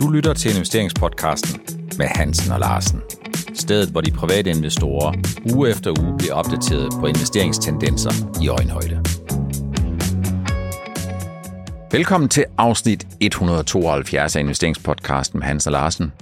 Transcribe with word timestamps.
Du 0.00 0.08
lytter 0.08 0.34
til 0.34 0.50
investeringspodcasten 0.54 1.60
med 1.98 2.06
Hansen 2.06 2.52
og 2.52 2.60
Larsen. 2.60 3.00
Stedet, 3.54 3.88
hvor 3.90 4.00
de 4.00 4.10
private 4.10 4.50
investorer 4.50 5.12
uge 5.54 5.70
efter 5.70 6.02
uge 6.02 6.18
bliver 6.18 6.34
opdateret 6.34 6.88
på 7.00 7.06
investeringstendenser 7.06 8.10
i 8.42 8.48
øjenhøjde. 8.48 9.04
Velkommen 11.92 12.28
til 12.28 12.44
afsnit 12.58 13.06
172 13.20 14.36
af 14.36 14.40
investeringspodcasten 14.40 15.38
med 15.38 15.46
Hans 15.46 15.66
og 15.66 15.72
Larsen. 15.72 16.12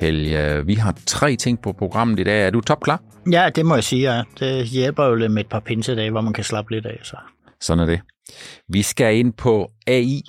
Helge, 0.00 0.66
vi 0.66 0.74
har 0.74 0.98
tre 1.06 1.36
ting 1.36 1.62
på 1.62 1.72
programmet 1.72 2.20
i 2.20 2.24
dag. 2.24 2.46
Er 2.46 2.50
du 2.50 2.60
topklar? 2.60 3.02
Ja, 3.32 3.50
det 3.54 3.66
må 3.66 3.74
jeg 3.74 3.84
sige. 3.84 4.14
Ja. 4.14 4.22
Det 4.40 4.66
hjælper 4.66 5.04
jo 5.04 5.14
lidt 5.14 5.32
med 5.32 5.44
et 5.44 5.50
par 5.50 5.60
pinsedage, 5.60 6.10
hvor 6.10 6.20
man 6.20 6.32
kan 6.32 6.44
slappe 6.44 6.74
lidt 6.74 6.86
af. 6.86 7.00
Så. 7.02 7.16
Sådan 7.60 7.82
er 7.82 7.86
det. 7.86 8.00
Vi 8.68 8.82
skal 8.82 9.16
ind 9.16 9.32
på 9.32 9.70
AI, 9.86 10.22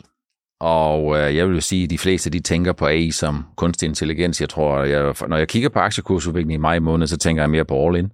og 0.60 1.18
øh, 1.18 1.36
jeg 1.36 1.48
vil 1.48 1.56
jo 1.56 1.62
sige, 1.62 1.84
at 1.84 1.90
de 1.90 1.98
fleste 1.98 2.30
de 2.30 2.40
tænker 2.40 2.74
på 2.74 2.86
AI 2.86 3.12
som 3.12 3.46
kunstig 3.56 3.88
intelligens. 3.88 4.42
Jeg 4.42 4.50
tror, 4.50 4.84
jeg, 4.84 5.16
når 5.28 5.38
jeg 5.38 5.48
kigger 5.48 5.70
på 5.70 5.80
aktiekursudviklingen 5.80 6.60
i 6.60 6.62
maj 6.62 6.80
måned, 6.80 7.08
så 7.08 7.18
tænker 7.18 7.44
jeg 7.44 7.50
mere 7.50 7.66
på 7.66 7.88
all 7.88 7.98
in. 7.98 8.12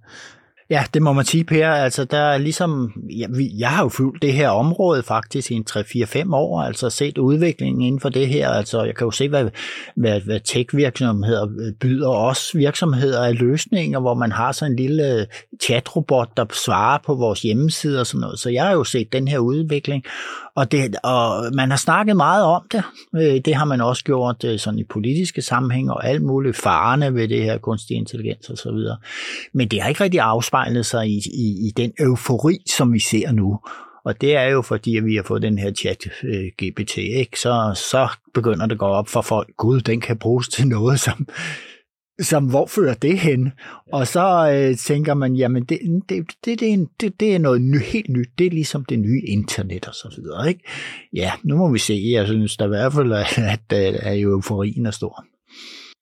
Ja, 0.72 0.84
det 0.94 1.02
må 1.02 1.12
man 1.12 1.24
sige, 1.24 1.44
Per. 1.44 1.68
Altså, 1.68 2.04
der 2.04 2.18
er 2.18 2.38
ligesom, 2.38 2.92
ja, 3.18 3.26
vi, 3.30 3.50
jeg 3.58 3.70
har 3.70 3.82
jo 3.82 3.88
fulgt 3.88 4.22
det 4.22 4.32
her 4.32 4.48
område 4.48 5.02
faktisk 5.02 5.50
i 5.50 5.54
en 5.54 5.64
3-4-5 5.70 6.34
år, 6.34 6.62
altså 6.62 6.90
set 6.90 7.18
udviklingen 7.18 7.82
inden 7.82 8.00
for 8.00 8.08
det 8.08 8.28
her. 8.28 8.48
Altså, 8.48 8.84
jeg 8.84 8.94
kan 8.94 9.04
jo 9.04 9.10
se, 9.10 9.28
hvad, 9.28 9.48
hvad, 9.96 10.20
hvad 10.20 10.40
tech-virksomheder 10.40 11.72
byder 11.80 12.08
os 12.08 12.50
virksomheder 12.54 13.24
af 13.24 13.38
løsninger, 13.38 14.00
hvor 14.00 14.14
man 14.14 14.32
har 14.32 14.52
sådan 14.52 14.72
en 14.72 14.76
lille 14.76 15.26
chatrobot, 15.62 16.28
der 16.36 16.44
svarer 16.52 16.98
på 17.06 17.14
vores 17.14 17.42
hjemmeside 17.42 18.00
og 18.00 18.06
sådan 18.06 18.20
noget. 18.20 18.38
Så 18.38 18.50
jeg 18.50 18.64
har 18.64 18.72
jo 18.72 18.84
set 18.84 19.12
den 19.12 19.28
her 19.28 19.38
udvikling, 19.38 20.04
og, 20.54 20.72
det, 20.72 20.96
og 21.02 21.44
man 21.54 21.70
har 21.70 21.76
snakket 21.76 22.16
meget 22.16 22.44
om 22.44 22.62
det. 22.72 22.82
Øh, 23.16 23.40
det 23.44 23.54
har 23.54 23.64
man 23.64 23.80
også 23.80 24.04
gjort 24.04 24.44
øh, 24.44 24.58
sådan 24.58 24.78
i 24.78 24.84
politiske 24.84 25.42
sammenhæng 25.42 25.90
og 25.90 26.06
alt 26.06 26.22
muligt 26.22 26.56
farerne 26.56 27.14
ved 27.14 27.28
det 27.28 27.42
her 27.42 27.58
kunstig 27.58 27.96
intelligens 27.96 28.48
og 28.48 28.58
så 28.58 28.72
videre. 28.72 28.96
Men 29.52 29.68
det 29.68 29.82
har 29.82 29.88
ikke 29.88 30.04
rigtig 30.04 30.20
afspejlet 30.20 30.61
sig 30.84 31.08
i, 31.08 31.20
i, 31.34 31.66
i 31.66 31.72
den 31.76 31.92
eufori, 32.00 32.58
som 32.76 32.92
vi 32.92 32.98
ser 32.98 33.32
nu. 33.32 33.58
Og 34.04 34.20
det 34.20 34.36
er 34.36 34.44
jo 34.44 34.62
fordi, 34.62 34.96
at 34.96 35.04
vi 35.04 35.16
har 35.16 35.22
fået 35.22 35.42
den 35.42 35.58
her 35.58 35.72
chat 35.72 36.08
øh, 36.24 36.44
GPT, 36.62 36.96
ikke? 36.98 37.40
Så, 37.40 37.82
så 37.90 38.08
begynder 38.34 38.66
det 38.66 38.72
at 38.72 38.78
gå 38.78 38.86
op 38.86 39.08
for 39.08 39.22
folk, 39.22 39.56
gud, 39.56 39.80
den 39.80 40.00
kan 40.00 40.18
bruges 40.18 40.48
til 40.48 40.68
noget, 40.68 41.00
som, 41.00 41.28
som 42.20 42.44
hvor 42.44 42.66
fører 42.66 42.94
det 42.94 43.18
hen? 43.18 43.52
Og 43.92 44.06
så 44.06 44.50
øh, 44.52 44.76
tænker 44.76 45.14
man, 45.14 45.36
jamen 45.36 45.64
det, 45.64 45.78
det, 46.08 46.26
det, 46.44 46.60
det, 46.60 46.68
er, 46.68 46.72
en, 46.72 46.88
det, 47.00 47.20
det 47.20 47.34
er 47.34 47.38
noget 47.38 47.62
ny, 47.62 47.82
helt 47.82 48.08
nyt. 48.08 48.28
Det 48.38 48.46
er 48.46 48.50
ligesom 48.50 48.84
det 48.84 48.98
nye 48.98 49.22
internet 49.26 49.88
og 49.88 49.94
så 49.94 50.14
videre. 50.16 50.48
Ikke? 50.48 50.60
Ja, 51.12 51.32
nu 51.44 51.56
må 51.56 51.72
vi 51.72 51.78
se. 51.78 52.02
Jeg 52.12 52.26
synes 52.26 52.56
der 52.56 52.64
i 52.64 52.68
hvert 52.68 52.92
fald, 52.92 53.12
at, 53.12 53.38
at, 53.38 53.72
at 53.72 54.20
euforien 54.20 54.86
er 54.86 54.90
stor. 54.90 55.24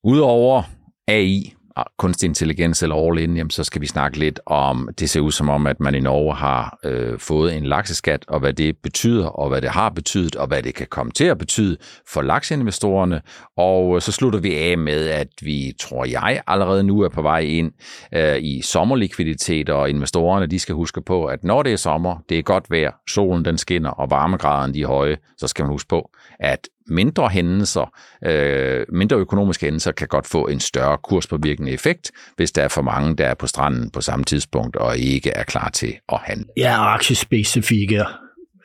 Udover 0.05 0.63
AI, 1.09 1.55
kunstig 1.99 2.27
intelligens 2.27 2.83
eller 2.83 2.97
all 2.97 3.19
in, 3.19 3.37
jamen, 3.37 3.51
så 3.51 3.65
skal 3.65 3.81
vi 3.81 3.87
snakke 3.87 4.19
lidt 4.19 4.41
om, 4.47 4.89
det 4.99 5.11
ser 5.11 5.21
ud 5.21 5.33
som 5.33 5.49
om, 5.49 5.67
at 5.67 5.81
man 5.81 5.95
i 5.95 6.01
Norge 6.01 6.35
har 6.35 6.79
øh, 6.85 7.19
fået 7.19 7.57
en 7.57 7.67
lakseskat, 7.67 8.25
og 8.29 8.41
hvad 8.41 8.53
det 8.53 8.77
betyder, 8.83 9.27
og 9.27 9.49
hvad 9.49 9.61
det 9.61 9.71
har 9.71 9.89
betydet, 9.89 10.37
og 10.37 10.47
hvad 10.47 10.63
det 10.63 10.75
kan 10.75 10.87
komme 10.91 11.13
til 11.13 11.25
at 11.25 11.39
betyde 11.39 11.77
for 12.09 12.23
lakseinvestorerne. 12.23 13.23
Og 13.57 13.97
øh, 13.97 14.03
så 14.03 14.13
slutter 14.13 14.39
vi 14.39 14.57
af 14.57 14.79
med, 14.79 15.09
at 15.09 15.29
vi, 15.43 15.73
tror 15.81 16.05
jeg, 16.05 16.43
allerede 16.47 16.83
nu 16.83 17.01
er 17.01 17.09
på 17.09 17.23
vej 17.23 17.41
ind 17.41 17.73
øh, 18.15 18.37
i 18.43 18.63
sommerlikviditet, 18.63 19.69
og 19.69 19.91
investorerne, 19.91 20.47
de 20.47 20.59
skal 20.59 20.75
huske 20.75 21.03
på, 21.03 21.25
at 21.25 21.45
når 21.45 21.63
det 21.63 21.73
er 21.73 21.77
sommer, 21.77 22.17
det 22.29 22.39
er 22.39 22.43
godt 22.43 22.71
vejr, 22.71 22.93
solen 23.09 23.45
den 23.45 23.59
skinner, 23.59 23.91
og 23.91 24.11
varmegraderne 24.11 24.75
de 24.75 24.83
er 24.83 24.87
høje, 24.87 25.17
så 25.39 25.49
skal 25.49 25.63
man 25.63 25.73
huske 25.73 25.89
på, 25.89 26.11
at 26.41 26.69
mindre 26.91 27.29
hændelser, 27.29 27.93
øh, 28.25 28.87
mindre 28.93 29.17
økonomiske 29.17 29.67
hændelser, 29.67 29.93
kan 29.93 30.09
godt 30.09 30.27
få 30.27 30.47
en 30.47 30.61
større 30.61 30.99
kurspåvirkende 30.99 31.73
effekt, 31.73 32.11
hvis 32.37 32.53
der 32.53 32.63
er 32.63 32.69
for 32.69 32.83
mange, 32.83 33.17
der 33.17 33.27
er 33.27 33.35
på 33.35 33.47
stranden 33.47 33.91
på 33.91 34.01
samme 34.01 34.25
tidspunkt 34.25 34.77
og 34.77 34.99
ikke 34.99 35.31
er 35.31 35.45
klar 35.45 35.69
til 35.69 35.95
at 36.13 36.19
handle. 36.25 36.47
Ja, 36.57 36.95
aktiespecifikke 36.95 38.05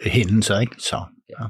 hændelser, 0.05 0.59
ikke? 0.59 0.75
Så, 0.79 1.03
ja. 1.29 1.45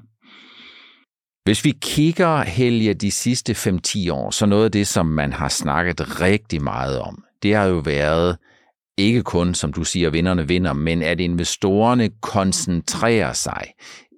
Hvis 1.45 1.65
vi 1.65 1.73
kigger, 1.81 2.41
Helge, 2.41 2.93
de 2.93 3.11
sidste 3.11 3.53
5-10 3.53 4.11
år, 4.11 4.31
så 4.31 4.45
noget 4.45 4.65
af 4.65 4.71
det, 4.71 4.87
som 4.87 5.05
man 5.05 5.33
har 5.33 5.49
snakket 5.49 6.21
rigtig 6.21 6.63
meget 6.63 6.99
om, 6.99 7.23
det 7.43 7.55
har 7.55 7.65
jo 7.65 7.77
været 7.77 8.37
ikke 8.97 9.23
kun, 9.23 9.53
som 9.53 9.73
du 9.73 9.83
siger, 9.83 10.09
vinderne 10.09 10.47
vinder, 10.47 10.73
men 10.73 11.03
at 11.03 11.19
investorerne 11.19 12.09
koncentrerer 12.21 13.33
sig 13.33 13.63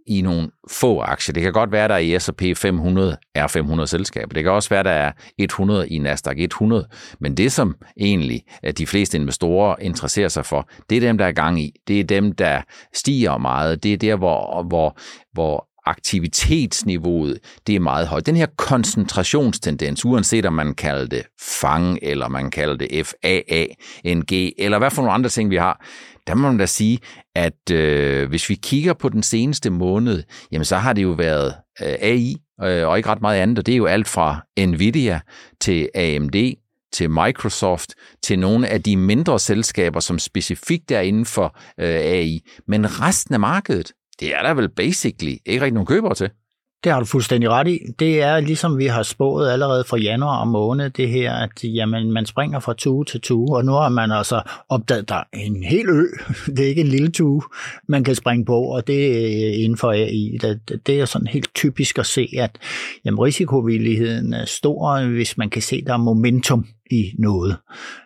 i 0.07 0.21
nogle 0.21 0.49
få 0.71 0.99
aktier. 0.99 1.33
Det 1.33 1.43
kan 1.43 1.53
godt 1.53 1.71
være, 1.71 1.83
at 1.83 1.89
der 1.89 1.97
i 1.97 2.19
S&P 2.19 2.57
500 2.57 3.17
er 3.35 3.47
500 3.47 3.87
selskaber. 3.87 4.33
Det 4.33 4.43
kan 4.43 4.51
også 4.51 4.69
være, 4.69 4.79
at 4.79 4.85
der 4.85 4.91
er 4.91 5.11
100 5.37 5.89
i 5.89 5.97
Nasdaq 5.97 6.37
100. 6.37 6.87
Men 7.19 7.37
det, 7.37 7.51
som 7.51 7.75
egentlig 7.99 8.43
at 8.63 8.77
de 8.77 8.87
fleste 8.87 9.17
investorer 9.17 9.75
interesserer 9.81 10.27
sig 10.27 10.45
for, 10.45 10.69
det 10.89 10.95
er 10.95 11.01
dem, 11.01 11.17
der 11.17 11.25
er 11.25 11.31
gang 11.31 11.61
i. 11.61 11.73
Det 11.87 11.99
er 11.99 12.03
dem, 12.03 12.31
der 12.31 12.61
stiger 12.93 13.37
meget. 13.37 13.83
Det 13.83 13.93
er 13.93 13.97
der, 13.97 14.15
hvor, 14.15 14.63
hvor, 14.63 14.97
hvor 15.33 15.67
aktivitetsniveauet, 15.87 17.39
det 17.67 17.75
er 17.75 17.79
meget 17.79 18.07
højt. 18.07 18.25
Den 18.25 18.35
her 18.35 18.47
koncentrationstendens, 18.57 20.05
uanset 20.05 20.45
om 20.45 20.53
man 20.53 20.73
kalder 20.73 21.05
det 21.05 21.23
FANG, 21.39 21.99
eller 22.01 22.27
man 22.27 22.51
kalder 22.51 22.75
det 22.75 23.07
FAANG, 23.07 24.53
eller 24.57 24.77
hvad 24.77 24.91
for 24.91 25.01
nogle 25.01 25.13
andre 25.13 25.29
ting 25.29 25.49
vi 25.49 25.55
har, 25.55 25.81
der 26.27 26.35
må 26.35 26.47
man 26.47 26.57
da 26.57 26.65
sige, 26.65 26.99
at 27.35 27.71
øh, 27.71 28.29
hvis 28.29 28.49
vi 28.49 28.55
kigger 28.55 28.93
på 28.93 29.09
den 29.09 29.23
seneste 29.23 29.69
måned, 29.69 30.23
jamen 30.51 30.65
så 30.65 30.75
har 30.75 30.93
det 30.93 31.03
jo 31.03 31.09
været 31.09 31.53
øh, 31.81 31.95
AI 32.01 32.35
øh, 32.63 32.87
og 32.87 32.97
ikke 32.97 33.09
ret 33.09 33.21
meget 33.21 33.41
andet, 33.41 33.59
og 33.59 33.65
det 33.65 33.71
er 33.71 33.77
jo 33.77 33.85
alt 33.85 34.07
fra 34.07 34.45
Nvidia 34.59 35.19
til 35.61 35.89
AMD, 35.95 36.55
til 36.93 37.09
Microsoft, 37.09 37.93
til 38.23 38.39
nogle 38.39 38.67
af 38.67 38.83
de 38.83 38.97
mindre 38.97 39.39
selskaber, 39.39 39.99
som 39.99 40.19
specifikt 40.19 40.91
er 40.91 41.01
inden 41.01 41.25
for 41.25 41.57
øh, 41.79 41.95
AI. 41.95 42.39
Men 42.67 43.01
resten 43.01 43.33
af 43.33 43.39
markedet, 43.39 43.91
det 44.19 44.35
er 44.35 44.41
der 44.41 44.53
vel 44.53 44.69
basically 44.69 45.35
ikke 45.45 45.61
rigtig 45.61 45.73
nogen 45.73 45.87
købere 45.87 46.15
til. 46.15 46.29
Det 46.83 46.91
har 46.91 46.99
du 46.99 47.05
fuldstændig 47.05 47.49
ret 47.49 47.67
i. 47.67 47.79
Det 47.99 48.21
er 48.21 48.39
ligesom 48.39 48.77
vi 48.77 48.85
har 48.85 49.03
spået 49.03 49.49
allerede 49.51 49.83
fra 49.83 49.97
januar 49.97 50.39
og 50.39 50.47
måned, 50.47 50.89
det 50.89 51.09
her, 51.09 51.33
at 51.33 51.63
jamen, 51.63 52.11
man 52.11 52.25
springer 52.25 52.59
fra 52.59 52.73
tue 52.73 53.05
til 53.05 53.21
tue, 53.21 53.57
og 53.57 53.65
nu 53.65 53.71
har 53.71 53.89
man 53.89 54.11
altså 54.11 54.41
opdaget, 54.69 55.09
der 55.09 55.23
en 55.33 55.63
hel 55.63 55.89
ø, 55.89 56.03
det 56.55 56.59
er 56.59 56.67
ikke 56.69 56.81
en 56.81 56.87
lille 56.87 57.11
tue, 57.11 57.41
man 57.87 58.03
kan 58.03 58.15
springe 58.15 58.45
på, 58.45 58.59
og 58.59 58.87
det 58.87 59.07
er 59.07 59.25
øh, 59.25 59.63
inden 59.63 59.77
for 59.77 59.91
AI. 59.91 60.37
Det, 60.41 60.81
det 60.87 60.99
er 60.99 61.05
sådan 61.05 61.27
helt 61.27 61.55
typisk 61.55 61.99
at 61.99 62.05
se, 62.05 62.29
at 62.37 62.57
jamen, 63.05 63.19
risikovilligheden 63.19 64.33
er 64.33 64.45
stor, 64.45 65.07
hvis 65.07 65.37
man 65.37 65.49
kan 65.49 65.61
se, 65.61 65.83
der 65.85 65.93
er 65.93 65.97
momentum 65.97 66.67
i 66.91 67.11
noget. 67.19 67.57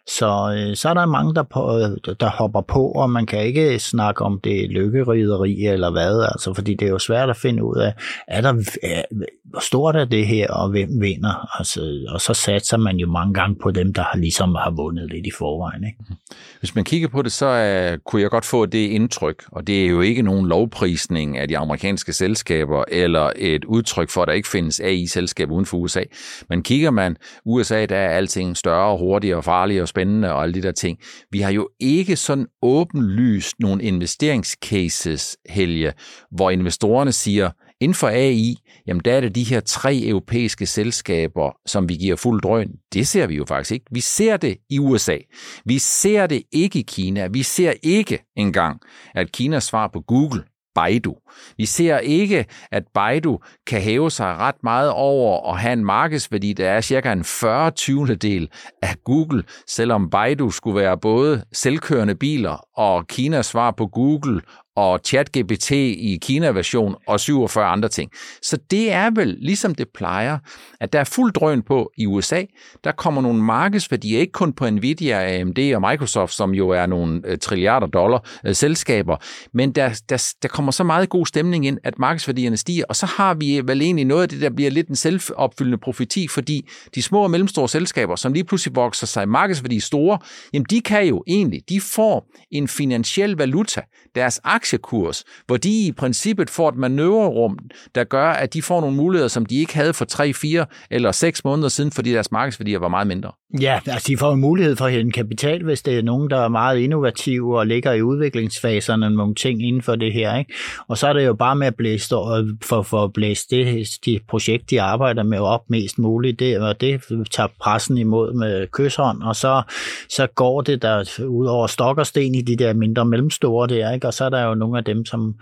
Så, 0.07 0.55
øh, 0.57 0.75
så 0.75 0.89
er 0.89 0.93
der 0.93 1.05
mange, 1.05 1.35
der, 1.35 1.43
på, 1.43 1.77
øh, 1.77 2.15
der 2.19 2.29
hopper 2.29 2.61
på, 2.61 2.91
og 2.91 3.09
man 3.09 3.25
kan 3.25 3.43
ikke 3.43 3.79
snakke 3.79 4.21
om 4.21 4.39
det 4.43 4.69
lykkerideri 4.69 5.65
eller 5.65 5.91
hvad, 5.91 6.27
altså, 6.31 6.53
fordi 6.53 6.73
det 6.73 6.85
er 6.85 6.91
jo 6.91 6.99
svært 6.99 7.29
at 7.29 7.37
finde 7.37 7.63
ud 7.63 7.77
af, 7.77 7.93
er 8.27 8.41
der, 8.41 8.53
er, 8.83 9.01
hvor 9.43 9.59
stort 9.59 9.95
er 9.95 10.05
det 10.05 10.27
her, 10.27 10.47
og 10.47 10.69
hvem 10.69 11.01
vinder? 11.01 11.57
Altså, 11.59 12.05
og 12.09 12.21
så 12.21 12.33
satser 12.33 12.77
man 12.77 12.97
jo 12.97 13.07
mange 13.07 13.33
gange 13.33 13.55
på 13.61 13.71
dem, 13.71 13.93
der 13.93 14.01
har, 14.01 14.17
ligesom 14.17 14.55
har 14.55 14.71
vundet 14.71 15.09
lidt 15.09 15.27
i 15.27 15.31
forvejen. 15.37 15.83
Ikke? 15.83 15.97
Mhm. 15.99 16.17
Hvis 16.59 16.75
man 16.75 16.83
kigger 16.83 17.07
på 17.07 17.21
det, 17.21 17.31
så 17.31 17.47
uh, 17.47 17.99
kunne 18.05 18.21
jeg 18.21 18.29
godt 18.29 18.45
få 18.45 18.65
det 18.65 18.87
indtryk, 18.89 19.43
og 19.51 19.67
det 19.67 19.85
er 19.85 19.87
jo 19.87 20.01
ikke 20.01 20.21
nogen 20.21 20.47
lovprisning 20.47 21.37
af 21.37 21.47
de 21.47 21.57
amerikanske 21.57 22.13
selskaber, 22.13 22.83
eller 22.87 23.31
et 23.35 23.65
udtryk 23.65 24.09
for, 24.09 24.21
at 24.21 24.27
der 24.27 24.33
ikke 24.33 24.47
findes 24.47 24.79
AI-selskaber 24.79 25.53
uden 25.53 25.65
for 25.65 25.77
USA. 25.77 26.03
Men 26.49 26.63
kigger 26.63 26.91
man 26.91 27.17
USA, 27.45 27.85
der 27.85 27.97
er 27.97 28.09
alting 28.09 28.57
større, 28.57 28.70
hurtigere, 28.97 29.43
farligere 29.43 29.83
og 29.83 29.87
spændende 29.87 30.33
og 30.33 30.43
alle 30.43 30.53
de 30.53 30.61
der 30.61 30.71
ting. 30.71 30.97
Vi 31.31 31.39
har 31.41 31.51
jo 31.51 31.69
ikke 31.79 32.15
sådan 32.15 32.47
åbenlyst 32.61 33.59
nogle 33.59 33.83
investeringscases, 33.83 35.37
Helge, 35.49 35.93
hvor 36.31 36.49
investorerne 36.49 37.11
siger, 37.11 37.49
Inden 37.81 37.95
for 37.95 38.07
AI, 38.07 38.55
jamen 38.87 39.01
der 39.05 39.13
er 39.13 39.21
det 39.21 39.35
de 39.35 39.43
her 39.43 39.59
tre 39.59 40.01
europæiske 40.03 40.65
selskaber, 40.65 41.57
som 41.65 41.89
vi 41.89 41.93
giver 41.93 42.15
fuld 42.15 42.41
drøn. 42.41 42.71
Det 42.93 43.07
ser 43.07 43.27
vi 43.27 43.35
jo 43.35 43.45
faktisk 43.45 43.71
ikke. 43.71 43.85
Vi 43.91 43.99
ser 43.99 44.37
det 44.37 44.57
i 44.69 44.79
USA. 44.79 45.17
Vi 45.65 45.77
ser 45.77 46.27
det 46.27 46.43
ikke 46.51 46.79
i 46.79 46.81
Kina. 46.87 47.27
Vi 47.27 47.43
ser 47.43 47.73
ikke 47.83 48.19
engang, 48.35 48.79
at 49.15 49.31
Kinas 49.31 49.63
svar 49.63 49.89
på 49.93 50.01
Google 50.01 50.43
Baidu. 50.75 51.15
Vi 51.57 51.65
ser 51.65 51.97
ikke, 51.99 52.45
at 52.71 52.83
Baidu 52.93 53.39
kan 53.67 53.81
hæve 53.81 54.11
sig 54.11 54.37
ret 54.37 54.63
meget 54.63 54.89
over 54.91 55.37
og 55.37 55.59
have 55.59 55.73
en 55.73 55.85
markedsværdi, 55.85 56.53
der 56.53 56.69
er 56.69 56.81
cirka 56.81 57.11
en 57.11 57.23
40 57.23 57.71
20. 57.71 58.15
del 58.15 58.49
af 58.81 58.95
Google, 59.03 59.43
selvom 59.67 60.09
Baidu 60.09 60.49
skulle 60.49 60.81
være 60.81 60.97
både 60.97 61.43
selvkørende 61.53 62.15
biler 62.15 62.65
og 62.81 63.07
Kinas 63.07 63.45
svar 63.45 63.71
på 63.71 63.87
Google 63.87 64.41
og 64.75 64.99
ChatGPT 65.05 65.71
i 65.71 66.19
Kina-version 66.21 66.95
og 67.07 67.19
47 67.19 67.65
andre 67.65 67.89
ting. 67.89 68.11
Så 68.41 68.57
det 68.71 68.91
er 68.91 69.11
vel, 69.15 69.37
ligesom 69.39 69.75
det 69.75 69.87
plejer, 69.89 70.37
at 70.79 70.93
der 70.93 70.99
er 70.99 71.03
fuld 71.03 71.33
drøn 71.33 71.61
på 71.61 71.91
i 71.97 72.05
USA. 72.05 72.43
Der 72.83 72.91
kommer 72.91 73.21
nogle 73.21 73.43
markedsværdier, 73.43 74.19
ikke 74.19 74.31
kun 74.31 74.53
på 74.53 74.69
Nvidia, 74.69 75.39
AMD 75.39 75.59
og 75.75 75.81
Microsoft, 75.81 76.33
som 76.33 76.51
jo 76.51 76.69
er 76.69 76.85
nogle 76.85 77.21
øh, 77.25 77.37
trilliarder 77.37 77.87
dollar 77.87 78.29
øh, 78.45 78.55
selskaber, 78.55 79.17
men 79.53 79.71
der, 79.71 80.01
der, 80.09 80.33
der 80.41 80.47
kommer 80.47 80.71
så 80.71 80.83
meget 80.83 81.09
god 81.09 81.25
stemning 81.25 81.65
ind, 81.65 81.77
at 81.83 81.99
markedsværdierne 81.99 82.57
stiger, 82.57 82.85
og 82.89 82.95
så 82.95 83.05
har 83.05 83.33
vi 83.33 83.61
vel 83.65 83.81
egentlig 83.81 84.05
noget 84.05 84.21
af 84.23 84.29
det, 84.29 84.41
der 84.41 84.49
bliver 84.49 84.71
lidt 84.71 84.87
en 84.87 84.95
selvopfyldende 84.95 85.77
profeti, 85.77 86.27
fordi 86.27 86.69
de 86.95 87.01
små 87.01 87.23
og 87.23 87.31
mellemstore 87.31 87.69
selskaber, 87.69 88.15
som 88.15 88.33
lige 88.33 88.43
pludselig 88.43 88.75
vokser 88.75 89.07
sig 89.07 89.29
markedsværdi 89.29 89.79
store, 89.79 90.19
jamen 90.53 90.65
de 90.69 90.81
kan 90.81 91.05
jo 91.05 91.23
egentlig, 91.27 91.61
de 91.69 91.81
får 91.81 92.27
en 92.51 92.67
finansiel 92.71 93.31
valuta, 93.31 93.81
deres 94.15 94.41
aktiekurs, 94.43 95.23
hvor 95.47 95.57
de 95.57 95.87
i 95.87 95.91
princippet 95.91 96.49
får 96.49 96.69
et 96.69 96.75
manøvrerum, 96.75 97.57
der 97.95 98.03
gør, 98.03 98.29
at 98.29 98.53
de 98.53 98.61
får 98.61 98.81
nogle 98.81 98.95
muligheder, 98.95 99.27
som 99.27 99.45
de 99.45 99.55
ikke 99.55 99.75
havde 99.75 99.93
for 99.93 100.05
3, 100.05 100.33
4 100.33 100.65
eller 100.91 101.11
6 101.11 101.43
måneder 101.43 101.69
siden, 101.69 101.91
fordi 101.91 102.11
deres 102.11 102.31
markedsværdier 102.31 102.79
var 102.79 102.87
meget 102.87 103.07
mindre. 103.07 103.31
Ja, 103.59 103.79
altså 103.85 104.07
de 104.07 104.17
får 104.17 104.33
en 104.33 104.39
mulighed 104.39 104.75
for 104.75 104.85
at 104.85 104.91
hente 104.91 105.11
kapital, 105.11 105.63
hvis 105.63 105.81
det 105.81 105.97
er 105.97 106.01
nogen, 106.01 106.29
der 106.29 106.37
er 106.37 106.47
meget 106.47 106.79
innovative 106.79 107.59
og 107.59 107.67
ligger 107.67 107.91
i 107.91 108.01
udviklingsfaserne 108.01 109.09
nogle 109.09 109.35
ting 109.35 109.67
inden 109.67 109.81
for 109.81 109.95
det 109.95 110.13
her. 110.13 110.35
Ikke? 110.35 110.53
Og 110.87 110.97
så 110.97 111.07
er 111.07 111.13
det 111.13 111.25
jo 111.25 111.33
bare 111.33 111.55
med 111.55 111.67
at 111.67 111.75
blæse, 111.75 112.15
øh, 112.15 112.47
for, 112.63 112.81
for 112.81 113.03
at 113.03 113.13
blæse 113.13 113.47
det 113.49 113.87
de 114.05 114.19
projekt, 114.27 114.69
de 114.69 114.81
arbejder 114.81 115.23
med 115.23 115.39
op 115.39 115.69
mest 115.69 115.99
muligt, 115.99 116.39
det, 116.39 116.59
og 116.59 116.81
det 116.81 117.01
tager 117.31 117.49
pressen 117.59 117.97
imod 117.97 118.33
med 118.33 118.67
kysshånd, 118.67 119.23
og 119.23 119.35
så, 119.35 119.61
så 120.09 120.27
går 120.27 120.61
det 120.61 120.81
der 120.81 121.23
ud 121.27 121.45
over 121.45 121.67
stok 121.67 121.97
og 121.97 122.07
sten 122.07 122.35
i 122.35 122.41
de 122.41 122.50
der 122.55 122.73
mindre 122.73 123.05
mellemstore 123.05 123.67
der, 123.67 123.91
ikke? 123.91 124.07
og 124.07 124.13
så 124.13 124.25
er 124.25 124.29
der 124.29 124.43
jo 124.43 124.55
nogle 124.55 124.77
af 124.77 124.83
dem, 124.83 125.05
som 125.05 125.35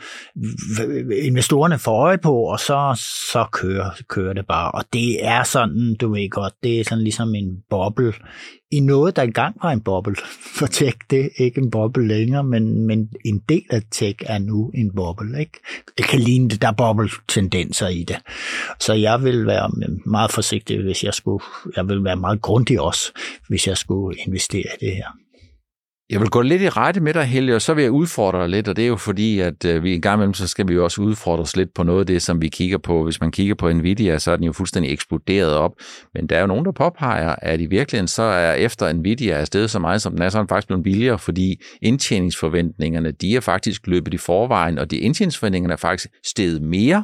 investorerne 1.24 1.80
får 1.80 2.02
øje 2.04 2.18
på, 2.18 2.44
og 2.44 2.60
så, 2.60 3.02
så 3.32 3.46
kører, 3.52 3.90
kører 4.08 4.34
det 4.34 4.48
bare. 4.48 4.72
Og 4.72 4.84
det 4.94 5.26
er 5.26 5.44
sådan, 5.44 5.96
du 6.02 6.14
ved 6.14 6.30
godt, 6.30 6.54
det 6.64 6.80
er 6.80 6.84
sådan 6.84 7.04
ligesom 7.04 7.36
en 7.36 7.58
boble 7.70 8.14
i 8.72 8.80
noget, 8.80 9.16
der 9.16 9.22
engang 9.22 9.56
var 9.64 9.72
en 9.72 9.82
boble. 9.82 10.16
For 10.58 10.66
tech, 10.66 10.98
det 11.10 11.26
er 11.26 11.44
ikke 11.44 11.62
en 11.62 11.72
boble 11.72 12.08
længere, 12.08 12.44
men, 12.44 12.88
men 12.88 13.10
en 13.26 13.44
del 13.50 13.64
af 13.70 13.82
tech 13.92 14.20
er 14.26 14.40
nu 14.40 14.72
en 14.76 14.96
boble. 14.96 15.40
Ikke? 15.40 15.60
Det 15.98 16.06
kan 16.06 16.20
ligne 16.20 16.50
det, 16.50 16.62
der 16.62 16.68
er 16.68 16.72
boble-tendenser 16.72 17.88
i 17.88 18.04
det. 18.04 18.18
Så 18.80 18.94
jeg 18.94 19.24
vil 19.24 19.46
være 19.46 19.72
meget 20.06 20.32
forsigtig, 20.32 20.82
hvis 20.82 21.04
jeg 21.04 21.14
skulle, 21.14 21.44
jeg 21.76 21.88
vil 21.88 22.04
være 22.04 22.16
meget 22.16 22.42
grundig 22.42 22.82
også, 22.82 23.12
hvis 23.48 23.68
jeg 23.68 23.78
skulle 23.78 24.18
investere 24.28 24.66
i 24.82 24.86
det 24.86 24.96
her. 24.96 25.08
Jeg 26.10 26.20
vil 26.22 26.30
gå 26.30 26.42
lidt 26.42 26.62
i 26.62 26.70
rette 26.70 27.02
med 27.02 27.14
dig, 27.14 27.24
Helge, 27.24 27.56
og 27.56 27.62
så 27.62 27.74
vil 27.74 27.82
jeg 27.82 27.92
udfordre 27.92 28.42
dig 28.42 28.50
lidt, 28.50 28.68
og 28.68 28.76
det 28.76 28.84
er 28.84 28.88
jo 28.88 28.96
fordi, 28.96 29.40
at 29.40 29.66
øh, 29.66 29.84
vi 29.84 29.96
en 29.96 30.02
gang 30.02 30.18
imellem, 30.18 30.34
så 30.34 30.48
skal 30.48 30.68
vi 30.68 30.74
jo 30.74 30.84
også 30.84 31.02
udfordre 31.02 31.42
os 31.42 31.56
lidt 31.56 31.74
på 31.74 31.84
noget 31.84 32.00
af 32.00 32.06
det, 32.06 32.22
som 32.22 32.42
vi 32.42 32.50
kigger 32.50 32.78
på. 32.78 33.04
Hvis 33.04 33.22
man 33.22 33.32
kigger 33.32 33.56
på 33.56 33.74
Nvidia, 33.74 34.20
så 34.20 34.32
er 34.32 34.36
den 34.36 34.46
jo 34.46 34.52
fuldstændig 34.52 34.92
eksploderet 34.92 35.54
op, 35.54 35.72
men 36.14 36.28
der 36.28 36.36
er 36.36 36.42
jo 36.42 36.48
nogen, 36.48 36.66
der 36.66 36.72
påpeger, 36.72 37.36
at 37.42 37.62
i 37.62 37.66
virkeligheden 37.66 38.08
så 38.08 38.24
er 38.24 38.54
efter 38.54 38.94
Nvidia 38.94 39.34
er 39.34 39.46
stedet 39.46 39.70
så 39.70 39.80
meget, 39.80 40.02
som 40.02 40.14
den 40.14 40.22
er, 40.22 40.30
så 40.30 40.38
er 40.38 40.42
den 40.42 40.50
faktisk 40.50 40.68
blevet 40.68 40.84
billigere, 40.84 41.20
fordi 41.20 41.62
indtjeningsforventningerne, 41.82 43.12
de 43.12 43.36
er 43.36 43.40
faktisk 43.42 43.88
løbet 43.88 44.14
i 44.14 44.18
forvejen, 44.18 44.80
og 44.80 44.92
de 44.92 44.98
indtjeningsforventningerne 44.98 45.74
er 45.74 45.78
faktisk 45.78 46.10
steget 46.24 46.62
mere, 46.62 47.04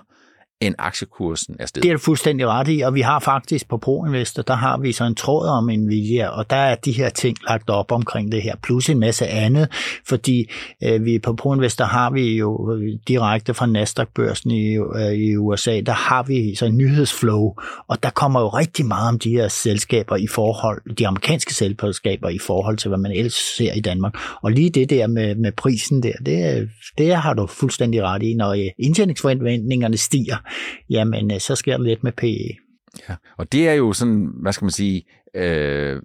end 0.65 0.75
aktiekursen 0.77 1.55
er 1.59 1.65
stedet. 1.65 1.83
Det 1.83 1.89
er 1.89 1.93
du 1.93 1.99
fuldstændig 1.99 2.47
ret 2.47 2.67
i, 2.67 2.81
og 2.81 2.95
vi 2.95 3.01
har 3.01 3.19
faktisk 3.19 3.69
på 3.69 3.77
ProInvestor, 3.77 4.43
der 4.43 4.55
har 4.55 4.77
vi 4.77 4.91
så 4.91 5.03
en 5.03 5.15
tråd 5.15 5.47
om 5.47 5.65
Nvidia, 5.65 6.27
og 6.27 6.49
der 6.49 6.55
er 6.55 6.75
de 6.75 6.91
her 6.91 7.09
ting 7.09 7.37
lagt 7.49 7.69
op 7.69 7.91
omkring 7.91 8.31
det 8.31 8.41
her, 8.41 8.55
plus 8.63 8.89
en 8.89 8.99
masse 8.99 9.27
andet, 9.27 9.67
fordi 10.07 10.51
øh, 10.83 11.05
vi 11.05 11.19
på 11.19 11.33
ProInvestor 11.33 11.85
har 11.85 12.09
vi 12.09 12.37
jo 12.37 12.73
øh, 12.73 12.99
direkte 13.07 13.53
fra 13.53 13.65
Nasdaq-børsen 13.65 14.51
i, 14.51 14.75
øh, 14.75 15.11
i 15.11 15.35
USA, 15.35 15.81
der 15.81 15.91
har 15.91 16.23
vi 16.23 16.55
så 16.55 16.65
en 16.65 16.77
nyhedsflow, 16.77 17.53
og 17.87 18.03
der 18.03 18.09
kommer 18.09 18.41
jo 18.41 18.47
rigtig 18.47 18.85
meget 18.85 19.09
om 19.09 19.19
de 19.19 19.29
her 19.29 19.47
selskaber 19.47 20.15
i 20.15 20.27
forhold, 20.27 20.95
de 20.95 21.07
amerikanske 21.07 21.53
selskaber 21.53 22.29
i 22.29 22.39
forhold 22.39 22.77
til, 22.77 22.87
hvad 22.87 22.97
man 22.97 23.11
ellers 23.11 23.55
ser 23.57 23.73
i 23.73 23.81
Danmark. 23.81 24.13
Og 24.41 24.51
lige 24.51 24.69
det 24.69 24.89
der 24.89 25.07
med, 25.07 25.35
med 25.35 25.51
prisen 25.51 26.03
der, 26.03 26.11
det, 26.25 26.69
det 26.97 27.15
har 27.15 27.33
du 27.33 27.47
fuldstændig 27.47 28.03
ret 28.03 28.23
i, 28.23 28.33
når 28.33 28.51
øh, 28.53 28.65
indtjeningsforventningerne 28.79 29.97
stiger, 29.97 30.37
jamen 30.89 31.31
øh, 31.31 31.39
så 31.39 31.55
sker 31.55 31.77
der 31.77 31.83
lidt 31.83 32.03
med 32.03 32.11
PE. 32.11 32.55
Ja, 33.09 33.15
og 33.37 33.51
det 33.51 33.69
er 33.69 33.73
jo 33.73 33.93
sådan, 33.93 34.29
hvad 34.41 34.53
skal 34.53 34.65
man 34.65 34.71
sige, 34.71 35.05
øh, 35.35 36.01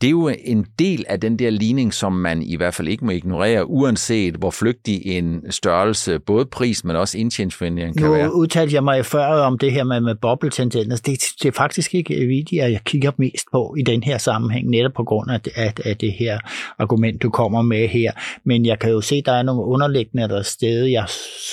det 0.00 0.06
er 0.06 0.10
jo 0.10 0.30
en 0.44 0.66
del 0.78 1.04
af 1.08 1.20
den 1.20 1.38
der 1.38 1.50
ligning, 1.50 1.94
som 1.94 2.12
man 2.12 2.42
i 2.42 2.56
hvert 2.56 2.74
fald 2.74 2.88
ikke 2.88 3.04
må 3.04 3.10
ignorere, 3.10 3.70
uanset 3.70 4.34
hvor 4.34 4.50
flygtig 4.50 5.06
en 5.06 5.52
størrelse, 5.52 6.18
både 6.18 6.46
pris, 6.46 6.84
men 6.84 6.96
også 6.96 7.18
indtjeningsforventningen 7.18 7.94
kan 7.94 8.06
nu 8.06 8.12
være. 8.12 8.26
Nu 8.26 8.32
udtalte 8.32 8.74
jeg 8.74 8.84
mig 8.84 9.06
før 9.06 9.26
om 9.26 9.58
det 9.58 9.72
her 9.72 9.84
med, 9.84 10.00
med 10.00 10.14
bobbletendenser. 10.14 10.96
Det, 10.96 11.20
det 11.42 11.48
er 11.48 11.52
faktisk 11.52 11.94
ikke 11.94 12.24
Nvidia, 12.24 12.70
jeg 12.70 12.80
kigger 12.84 13.10
mest 13.16 13.46
på 13.52 13.74
i 13.78 13.82
den 13.82 14.02
her 14.02 14.18
sammenhæng, 14.18 14.68
netop 14.68 14.92
på 14.92 15.04
grund 15.04 15.30
af, 15.30 15.40
af, 15.54 15.72
af 15.84 15.96
det 15.96 16.12
her 16.12 16.38
argument, 16.78 17.22
du 17.22 17.30
kommer 17.30 17.62
med 17.62 17.88
her. 17.88 18.12
Men 18.44 18.66
jeg 18.66 18.78
kan 18.78 18.90
jo 18.90 19.00
se, 19.00 19.22
der 19.22 19.32
er 19.32 19.42
nogle 19.42 19.64
underliggende 19.64 20.28
der 20.28 20.42
steder, 20.42 20.86
jeg 20.86 21.04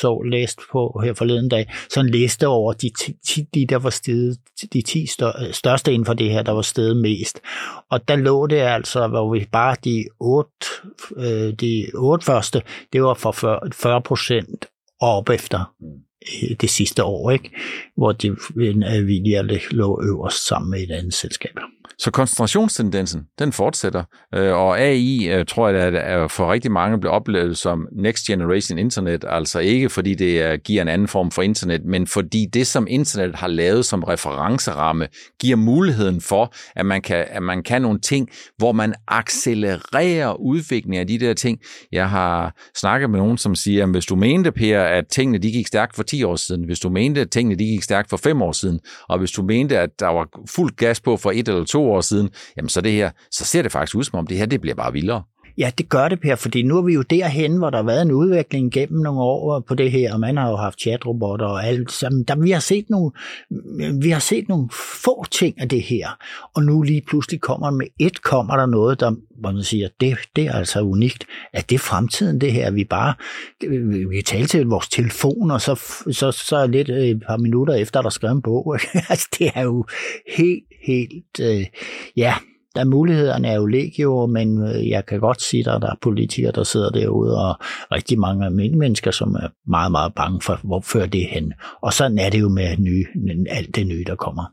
så 0.01 0.21
læst 0.31 0.59
på 0.71 1.01
her 1.03 1.13
forleden 1.13 1.50
dag, 1.50 1.73
sådan 1.93 2.05
en 2.05 2.11
liste 2.11 2.47
over 2.47 2.73
de, 2.73 2.89
10, 3.25 3.41
de 3.53 3.65
der 3.65 3.77
var 3.79 3.89
stedet, 3.89 4.38
de 4.73 4.81
10 4.81 5.05
største 5.51 5.93
inden 5.93 6.05
for 6.05 6.13
det 6.13 6.29
her, 6.29 6.41
der 6.41 6.51
var 6.51 6.61
stedet 6.61 6.97
mest. 6.97 7.39
Og 7.91 8.07
der 8.07 8.15
lå 8.15 8.37
det 8.45 8.57
altså, 8.57 9.07
hvor 9.07 9.34
vi 9.34 9.48
bare 9.51 9.75
de 9.84 10.06
otte, 10.19 10.68
øh, 11.16 11.54
de 11.54 11.92
otte 11.95 12.25
første, 12.25 12.62
det 12.94 13.04
var 13.04 13.13
for 13.13 13.31
40 13.74 14.01
procent 14.01 14.66
op 15.00 15.30
efter 15.30 15.74
Mm. 15.80 16.06
Øh, 16.21 16.55
det 16.61 16.69
sidste 16.69 17.03
år, 17.03 17.31
ikke? 17.31 17.51
hvor 17.97 18.11
de 18.11 18.35
Nvidia 19.01 19.41
lå 19.71 20.01
øverst 20.03 20.47
sammen 20.47 20.71
med 20.71 20.79
et 20.79 20.91
andet 20.91 21.13
selskab. 21.13 21.51
Så 21.99 22.11
koncentrationstendensen, 22.11 23.21
den 23.39 23.53
fortsætter, 23.53 24.03
øh, 24.35 24.53
og 24.53 24.79
AI 24.79 25.29
øh, 25.29 25.45
tror 25.45 25.69
jeg, 25.69 25.95
at 25.95 26.31
for 26.31 26.51
rigtig 26.51 26.71
mange 26.71 26.99
bliver 26.99 27.13
oplevet 27.13 27.57
som 27.57 27.87
next 27.91 28.25
generation 28.25 28.79
internet, 28.79 29.25
altså 29.27 29.59
ikke 29.59 29.89
fordi 29.89 30.15
det 30.15 30.63
giver 30.63 30.81
en 30.81 30.87
anden 30.87 31.07
form 31.07 31.31
for 31.31 31.41
internet, 31.41 31.85
men 31.85 32.07
fordi 32.07 32.45
det, 32.53 32.67
som 32.67 32.87
internet 32.89 33.35
har 33.35 33.47
lavet 33.47 33.85
som 33.85 34.03
referenceramme, 34.03 35.07
giver 35.39 35.55
muligheden 35.55 36.21
for, 36.21 36.53
at 36.75 36.85
man 36.85 37.01
kan, 37.01 37.25
at 37.29 37.43
man 37.43 37.63
kan 37.63 37.81
nogle 37.81 37.99
ting, 37.99 38.29
hvor 38.57 38.71
man 38.71 38.93
accelererer 39.07 40.33
udviklingen 40.33 40.99
af 40.99 41.07
de 41.07 41.19
der 41.19 41.33
ting. 41.33 41.59
Jeg 41.91 42.09
har 42.09 42.55
snakket 42.75 43.09
med 43.09 43.19
nogen, 43.19 43.37
som 43.37 43.55
siger, 43.55 43.83
at 43.83 43.89
hvis 43.89 44.05
du 44.05 44.15
mente, 44.15 44.51
Per, 44.51 44.81
at 44.81 45.07
tingene 45.07 45.37
de 45.37 45.51
gik 45.51 45.67
stærkt 45.67 45.95
for 45.95 46.03
10 46.07 46.24
år 46.24 46.36
siden, 46.36 46.63
hvis 46.63 46.80
du 46.80 46.89
mente, 46.89 47.21
at 47.21 47.31
tingene 47.31 47.56
de 47.56 47.65
gik 47.65 47.83
stærkt 47.83 48.09
for 48.09 48.18
5 48.18 48.42
år 48.42 48.51
siden, 48.51 48.80
og 49.09 49.19
hvis 49.19 49.31
du 49.31 49.44
mente, 49.44 49.80
at 49.80 50.00
der 50.00 50.07
var 50.07 50.27
fuld 50.50 50.75
gas 50.75 51.01
på 51.01 51.18
for 51.18 51.31
et 51.31 51.48
eller 51.48 51.63
to 51.63 51.92
år 51.92 52.01
siden, 52.01 52.30
jamen 52.57 52.69
så 52.69 52.81
det 52.81 52.92
her, 52.92 53.12
så 53.31 53.45
ser 53.45 53.62
det 53.62 53.71
faktisk 53.71 53.95
ud 53.95 54.04
som 54.04 54.19
om 54.19 54.27
det 54.27 54.38
her, 54.38 54.45
det 54.45 54.62
bliver 54.62 54.75
bare 54.75 54.94
vildere. 54.94 55.24
Ja, 55.57 55.71
det 55.77 55.89
gør 55.89 56.07
det, 56.07 56.19
Per, 56.19 56.36
fordi 56.36 56.63
nu 56.63 56.77
er 56.77 56.81
vi 56.81 56.94
jo 56.94 57.01
derhen, 57.01 57.57
hvor 57.57 57.69
der 57.69 57.77
har 57.77 57.83
været 57.83 58.01
en 58.01 58.12
udvikling 58.12 58.71
gennem 58.71 59.01
nogle 59.01 59.21
år 59.21 59.59
på 59.59 59.75
det 59.75 59.92
her, 59.92 60.13
og 60.13 60.19
man 60.19 60.38
har 60.38 60.50
jo 60.50 60.56
haft 60.56 60.81
chatrobotter 60.81 61.45
og 61.45 61.65
alt. 61.65 61.92
sammen. 61.92 62.24
der, 62.24 62.36
vi, 62.36 62.51
har 62.51 62.59
set 62.59 62.89
nogle, 62.89 63.12
vi 64.01 64.09
har 64.09 64.19
set 64.19 64.50
nogle 64.50 64.69
få 65.04 65.25
ting 65.31 65.62
af 65.62 65.69
det 65.69 65.81
her, 65.81 66.08
og 66.55 66.63
nu 66.63 66.81
lige 66.81 67.01
pludselig 67.08 67.41
kommer 67.41 67.72
med 67.72 67.88
et, 68.00 68.22
kommer 68.22 68.58
der 68.58 68.65
noget, 68.65 69.00
der, 69.00 69.12
hvor 69.39 69.51
man 69.51 69.63
siger, 69.63 69.88
det, 70.01 70.17
det 70.36 70.46
er 70.46 70.53
altså 70.53 70.81
unikt. 70.81 71.25
Er 71.53 71.62
det 71.62 71.79
fremtiden, 71.79 72.41
det 72.41 72.53
her? 72.53 72.72
Vi 72.72 72.84
bare 72.84 73.13
vi 74.10 74.15
kan 74.15 74.24
tale 74.24 74.48
til 74.48 74.65
vores 74.65 74.89
telefon, 74.89 75.51
og 75.51 75.62
så, 75.62 75.75
så, 76.12 76.31
så 76.31 76.67
lidt 76.67 76.89
øh, 76.89 76.98
et 76.98 77.24
par 77.27 77.38
minutter 77.38 77.74
efter, 77.74 78.01
der 78.01 78.10
skrevet 78.10 78.36
en 78.36 78.41
bog. 78.41 78.79
altså, 79.10 79.27
det 79.39 79.51
er 79.55 79.62
jo 79.62 79.86
helt, 80.38 80.63
helt, 80.88 81.39
øh, 81.41 81.65
ja, 82.15 82.36
der 82.77 82.86
mulighederne 82.86 83.48
er 83.48 83.55
jo 83.55 83.65
legio, 83.65 84.25
men 84.25 84.63
øh, 84.63 84.89
jeg 84.89 85.05
kan 85.05 85.19
godt 85.19 85.41
sige, 85.41 85.60
at 85.60 85.81
der 85.81 85.89
er 85.89 85.96
politikere, 86.01 86.51
der 86.51 86.63
sidder 86.63 86.89
derude, 86.89 87.48
og 87.48 87.55
rigtig 87.91 88.19
mange 88.19 88.46
almindelige 88.46 88.79
mennesker, 88.79 89.12
som 89.12 89.36
er 89.36 89.48
meget, 89.69 89.91
meget 89.91 90.13
bange 90.15 90.41
for, 90.41 90.60
hvor 90.63 90.81
fører 90.81 91.05
det 91.05 91.25
hen. 91.25 91.53
Og 91.81 91.93
sådan 91.93 92.19
er 92.19 92.29
det 92.29 92.39
jo 92.39 92.50
med 92.50 92.77
nye, 92.77 93.05
alt 93.50 93.75
det 93.75 93.88
nye, 93.88 94.03
der 94.07 94.15
kommer. 94.15 94.43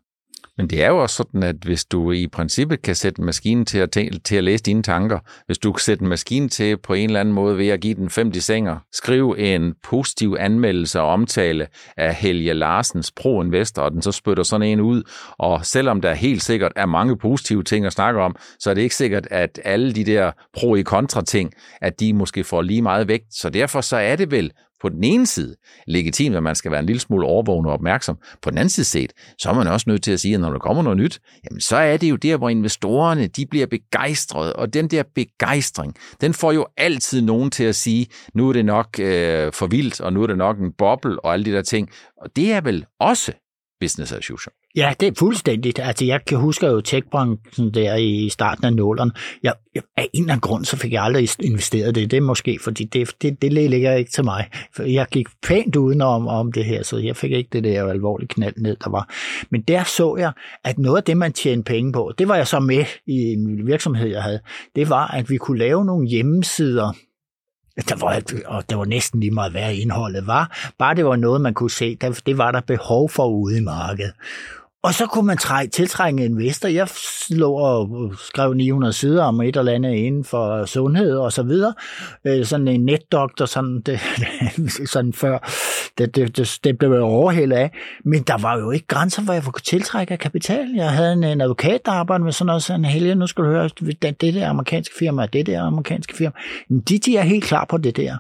Men 0.59 0.67
det 0.67 0.83
er 0.83 0.89
jo 0.89 1.03
også 1.03 1.17
sådan, 1.17 1.43
at 1.43 1.57
hvis 1.65 1.85
du 1.85 2.13
i 2.13 2.29
princippet 2.29 2.83
kan 2.83 2.95
sætte 2.95 3.21
en 3.21 3.27
maskine 3.27 3.65
til 3.65 3.79
at, 3.79 3.99
til 4.25 4.37
at 4.37 4.45
læse 4.45 4.63
dine 4.63 4.83
tanker, 4.83 5.19
hvis 5.47 5.59
du 5.59 5.73
kan 5.73 5.81
sætte 5.81 6.03
en 6.03 6.09
maskine 6.09 6.49
til 6.49 6.77
på 6.77 6.95
en 6.95 7.09
eller 7.11 7.21
anden 7.21 7.35
måde 7.35 7.59
ved 7.59 7.69
at 7.69 7.81
give 7.81 7.95
den 7.95 8.11
fem 8.11 8.33
sænger, 8.33 8.77
skrive 8.93 9.39
en 9.39 9.75
positiv 9.85 10.37
anmeldelse 10.39 11.01
og 11.01 11.09
omtale 11.09 11.67
af 11.97 12.15
Helge 12.15 12.55
Larsens 12.55 13.13
pro-investor, 13.13 13.83
og 13.83 13.93
den 13.93 14.03
så 14.03 14.13
spytter 14.13 14.43
sådan 14.43 14.69
en 14.69 14.81
ud, 14.81 15.03
og 15.39 15.67
selvom 15.67 16.01
der 16.01 16.15
helt 16.15 16.43
sikkert 16.43 16.73
er 16.77 16.87
mange 16.87 17.19
positive 17.19 17.63
ting 17.63 17.87
at 17.87 17.93
snakke 17.93 18.21
om, 18.21 18.37
så 18.59 18.71
er 18.71 18.75
det 18.75 18.83
ikke 18.83 18.97
sikkert, 18.97 19.29
at 19.31 19.61
alle 19.65 19.93
de 19.93 20.05
der 20.05 20.33
pro-i-kontra 20.53 21.23
ting, 21.23 21.53
at 21.81 22.01
de 22.01 22.13
måske 22.13 22.45
får 22.45 22.63
lige 22.63 22.83
meget 22.83 23.09
vægt. 23.09 23.35
Så 23.35 23.51
derfor 23.51 23.81
så 23.81 23.97
er 23.97 24.17
det 24.17 24.31
vel 24.31 24.53
på 24.85 24.89
den 24.89 25.05
ene 25.05 25.27
side 25.27 25.57
legitimt, 25.87 26.37
at 26.37 26.43
man 26.43 26.55
skal 26.55 26.71
være 26.71 26.81
en 26.81 26.87
lille 26.87 27.01
smule 27.01 27.27
overvågen 27.27 27.67
og 27.67 27.73
opmærksom. 27.73 28.19
På 28.43 28.51
den 28.51 28.59
anden 28.59 28.69
side 28.69 28.85
set, 28.85 29.13
så 29.39 29.51
er 29.51 29.55
man 29.55 29.67
også 29.67 29.85
nødt 29.89 30.03
til 30.03 30.13
at 30.13 30.21
sige, 30.21 30.35
at 30.35 30.41
når 30.41 30.51
der 30.51 30.59
kommer 30.59 30.83
noget 30.83 30.97
nyt, 30.97 31.21
jamen 31.45 31.61
så 31.61 31.77
er 31.77 31.97
det 31.97 32.11
jo 32.11 32.17
der, 32.17 32.37
hvor 32.37 32.49
investorerne 32.49 33.27
de 33.27 33.47
bliver 33.47 33.67
begejstrede, 33.67 34.53
og 34.57 34.75
den 34.75 34.89
der 34.89 35.03
begejstring, 35.15 35.95
den 36.21 36.35
får 36.35 36.53
jo 36.53 36.67
altid 36.77 37.23
nogen 37.23 37.51
til 37.51 37.65
at 37.65 37.75
sige, 37.75 38.07
nu 38.35 38.49
er 38.49 38.53
det 38.53 38.65
nok 38.65 38.99
øh, 38.99 39.53
for 39.53 39.67
vildt, 39.67 40.01
og 40.01 40.13
nu 40.13 40.23
er 40.23 40.27
det 40.27 40.39
nok 40.39 40.59
en 40.59 40.73
boble 40.79 41.25
og 41.25 41.33
alle 41.33 41.45
de 41.45 41.53
der 41.53 41.63
ting. 41.63 41.91
Og 42.17 42.37
det 42.37 42.53
er 42.53 42.61
vel 42.61 42.87
også 43.01 43.33
business 43.81 44.13
as 44.13 44.31
usual. 44.31 44.64
Ja, 44.77 44.95
det 45.01 45.09
er 45.09 45.13
fuldstændigt. 45.19 45.79
Altså, 45.79 46.05
jeg 46.05 46.25
kan 46.25 46.39
huske 46.39 46.67
jo 46.67 46.81
techbranchen 46.81 47.75
der 47.75 47.95
i 47.97 48.29
starten 48.29 48.65
af 48.65 48.73
nullerne. 48.73 49.13
Jeg, 49.43 49.55
jeg, 49.75 49.83
af 49.97 50.09
en 50.13 50.23
eller 50.23 50.33
anden 50.33 50.41
grund, 50.41 50.65
så 50.65 50.77
fik 50.77 50.93
jeg 50.93 51.03
aldrig 51.03 51.29
investeret 51.41 51.95
det. 51.95 52.11
Det 52.11 52.17
er 52.17 52.21
måske, 52.21 52.59
fordi 52.65 52.85
det, 52.85 53.11
det, 53.23 53.43
det 53.43 53.53
ligger 53.53 53.95
ikke 53.95 54.11
til 54.11 54.25
mig. 54.25 54.49
For 54.77 54.83
jeg 54.83 55.07
gik 55.11 55.27
pænt 55.43 55.77
udenom 55.77 56.29
om 56.29 56.53
det 56.53 56.65
her, 56.65 56.83
så 56.83 56.99
jeg 56.99 57.17
fik 57.17 57.31
ikke 57.31 57.51
det 57.53 57.65
der 57.65 57.89
alvorlige 57.89 58.29
knald 58.29 58.55
ned, 58.57 58.77
der 58.85 58.91
var. 58.91 59.09
Men 59.51 59.63
der 59.63 59.85
så 59.85 60.17
jeg, 60.19 60.33
at 60.65 60.79
noget 60.79 60.97
af 60.97 61.05
det, 61.05 61.17
man 61.17 61.33
tjente 61.33 61.65
penge 61.65 61.93
på, 61.93 62.13
det 62.19 62.29
var 62.29 62.37
jeg 62.37 62.47
så 62.47 62.61
med 62.61 62.85
i 63.07 63.33
en 63.33 63.67
virksomhed, 63.67 64.09
jeg 64.09 64.23
havde, 64.23 64.41
det 64.77 64.91
var, 64.91 65.07
at 65.07 65.31
vi 65.31 65.37
kunne 65.37 65.59
lave 65.59 65.85
nogle 65.85 66.09
hjemmesider, 66.09 66.93
der 67.89 67.97
var, 67.97 68.23
og 68.47 68.71
det 68.71 68.79
var 68.79 68.85
næsten 68.85 69.21
lige 69.21 69.31
meget, 69.31 69.53
hvad 69.53 69.75
indholdet 69.75 70.27
var. 70.27 70.73
Bare 70.79 70.95
det 70.95 71.05
var 71.05 71.17
noget, 71.17 71.41
man 71.41 71.55
kunne 71.55 71.71
se, 71.71 71.97
det 72.27 72.39
var 72.39 72.51
der 72.53 72.61
behov 72.61 73.11
for 73.11 73.27
ude 73.27 73.59
i 73.59 73.61
markedet. 73.61 74.13
Og 74.85 74.95
så 74.95 75.07
kunne 75.07 75.27
man 75.27 75.37
træ, 75.37 75.67
tiltrække 75.67 76.25
investor. 76.25 76.69
Jeg 76.69 76.89
slog 77.29 77.55
og 77.55 78.13
skrev 78.19 78.55
900 78.55 78.93
sider 78.93 79.25
om 79.25 79.41
et 79.41 79.57
eller 79.57 79.73
andet 79.73 79.95
inden 79.95 80.25
for 80.25 80.65
sundhed 80.65 81.17
og 81.17 81.33
så 81.33 81.43
videre. 81.43 81.75
Øh, 82.27 82.45
sådan 82.45 82.69
en 82.69 82.85
netdoktor, 82.85 83.45
sådan, 83.47 83.81
det, 83.81 84.01
sådan 84.93 85.13
før 85.13 85.39
det, 85.99 86.17
det, 86.17 86.37
det, 86.37 86.59
det 86.65 86.79
blev 86.79 86.93
jeg 86.93 87.03
overhældet 87.03 87.57
af. 87.57 87.71
Men 88.05 88.23
der 88.23 88.39
var 88.39 88.59
jo 88.59 88.71
ikke 88.71 88.87
grænser, 88.87 89.23
hvor 89.23 89.33
jeg 89.33 89.43
kunne 89.43 89.61
tiltrække 89.61 90.17
kapital. 90.17 90.69
Jeg 90.77 90.91
havde 90.91 91.13
en, 91.13 91.25
en 91.25 91.41
advokat, 91.41 91.81
der 91.85 91.93
arbejdede 91.93 92.25
med 92.25 92.33
sådan 92.33 92.47
noget. 92.47 92.63
Sådan, 92.63 92.85
Helge, 92.85 93.15
nu 93.15 93.27
skal 93.27 93.45
du 93.45 93.49
høre, 93.49 93.71
det, 94.03 94.21
det 94.21 94.35
der 94.35 94.49
amerikanske 94.49 94.95
firma, 94.99 95.27
det 95.27 95.47
der 95.47 95.63
amerikanske 95.63 96.17
firma. 96.17 96.33
Men 96.69 96.81
de, 96.81 96.99
de 96.99 97.17
er 97.17 97.23
helt 97.23 97.45
klar 97.45 97.67
på 97.69 97.77
det 97.77 97.97
der 97.97 98.17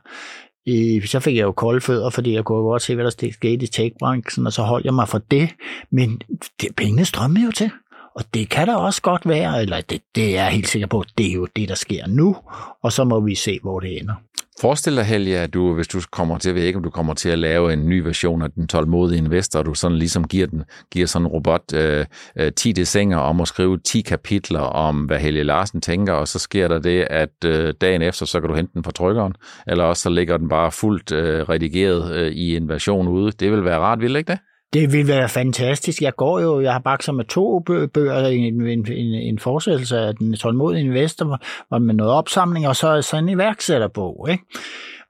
i, 0.66 1.00
så 1.06 1.20
fik 1.20 1.36
jeg 1.36 1.42
jo 1.42 1.52
kolde 1.52 1.80
fødder, 1.80 2.10
fordi 2.10 2.34
jeg 2.34 2.44
kunne 2.44 2.62
godt 2.62 2.82
se, 2.82 2.94
hvad 2.94 3.04
der 3.04 3.30
skete 3.32 3.64
i 3.64 3.66
techbranchen, 3.66 4.46
og 4.46 4.52
så 4.52 4.62
holdt 4.62 4.84
jeg 4.84 4.94
mig 4.94 5.08
for 5.08 5.18
det. 5.18 5.48
Men 5.90 6.20
det, 6.60 6.76
pengene 6.76 7.04
strømmede 7.04 7.44
jo 7.44 7.50
til. 7.50 7.70
Og 8.14 8.24
det 8.34 8.48
kan 8.48 8.68
der 8.68 8.76
også 8.76 9.02
godt 9.02 9.28
være, 9.28 9.62
eller 9.62 9.80
det, 9.80 10.00
det 10.14 10.24
er 10.24 10.42
jeg 10.42 10.52
helt 10.52 10.68
sikker 10.68 10.86
på, 10.86 11.04
det 11.18 11.28
er 11.30 11.32
jo 11.32 11.48
det, 11.56 11.68
der 11.68 11.74
sker 11.74 12.06
nu, 12.06 12.36
og 12.82 12.92
så 12.92 13.04
må 13.04 13.20
vi 13.20 13.34
se, 13.34 13.58
hvor 13.62 13.80
det 13.80 14.00
ender. 14.00 14.14
Forestil 14.60 14.96
dig, 14.96 15.04
Helge, 15.04 15.38
at 15.38 15.54
du, 15.54 15.74
hvis 15.74 15.88
du 15.88 16.00
kommer 16.10 16.38
til, 16.38 16.48
jeg 16.48 16.54
ved 16.54 16.62
ikke, 16.62 16.76
om 16.76 16.82
du 16.82 16.90
kommer 16.90 17.14
til 17.14 17.28
at 17.28 17.38
lave 17.38 17.72
en 17.72 17.88
ny 17.88 17.98
version 17.98 18.42
af 18.42 18.50
den 18.50 18.68
tålmodige 18.68 19.18
investor, 19.18 19.58
og 19.58 19.66
du 19.66 19.74
sådan 19.74 19.98
ligesom 19.98 20.28
giver, 20.28 20.46
den, 20.46 20.64
giver 20.92 21.06
sådan 21.06 21.26
en 21.26 21.32
robot 21.32 21.72
øh, 21.74 22.06
øh, 22.36 22.52
10 22.52 22.72
desinger 22.72 23.18
om 23.18 23.40
at 23.40 23.48
skrive 23.48 23.78
10 23.78 24.00
kapitler 24.00 24.60
om, 24.60 25.04
hvad 25.04 25.18
Helge 25.18 25.42
Larsen 25.42 25.80
tænker, 25.80 26.12
og 26.12 26.28
så 26.28 26.38
sker 26.38 26.68
der 26.68 26.78
det, 26.78 27.06
at 27.10 27.44
øh, 27.44 27.74
dagen 27.80 28.02
efter, 28.02 28.26
så 28.26 28.40
kan 28.40 28.48
du 28.48 28.56
hente 28.56 28.72
den 28.74 28.84
fra 28.84 28.92
trykkeren, 28.92 29.34
eller 29.66 29.84
også 29.84 30.02
så 30.02 30.10
ligger 30.10 30.36
den 30.36 30.48
bare 30.48 30.72
fuldt 30.72 31.12
øh, 31.12 31.48
redigeret 31.48 32.14
øh, 32.14 32.32
i 32.32 32.56
en 32.56 32.68
version 32.68 33.08
ude. 33.08 33.32
Det 33.32 33.52
vil 33.52 33.64
være 33.64 33.78
rart, 33.78 34.00
vil 34.00 34.16
ikke 34.16 34.32
det? 34.32 34.38
Det 34.74 34.92
ville 34.92 35.08
være 35.08 35.28
fantastisk. 35.28 36.02
Jeg 36.02 36.16
går 36.16 36.40
jo, 36.40 36.60
jeg 36.60 36.72
har 36.72 36.78
bakset 36.78 37.14
med 37.14 37.24
to 37.24 37.60
bøger, 37.94 38.26
en, 38.26 38.62
en, 38.62 38.92
en, 38.92 39.14
en 39.14 39.38
forsættelse 39.38 39.98
af 39.98 40.16
den 40.16 40.36
tålmodige 40.36 40.84
investor, 40.84 41.40
hvor 41.68 41.78
med 41.78 41.94
noget 41.94 42.12
opsamling, 42.12 42.68
og 42.68 42.76
så, 42.76 43.02
så 43.02 43.16
en 43.16 43.28
iværksætterbog. 43.28 44.28
Ikke? 44.30 44.44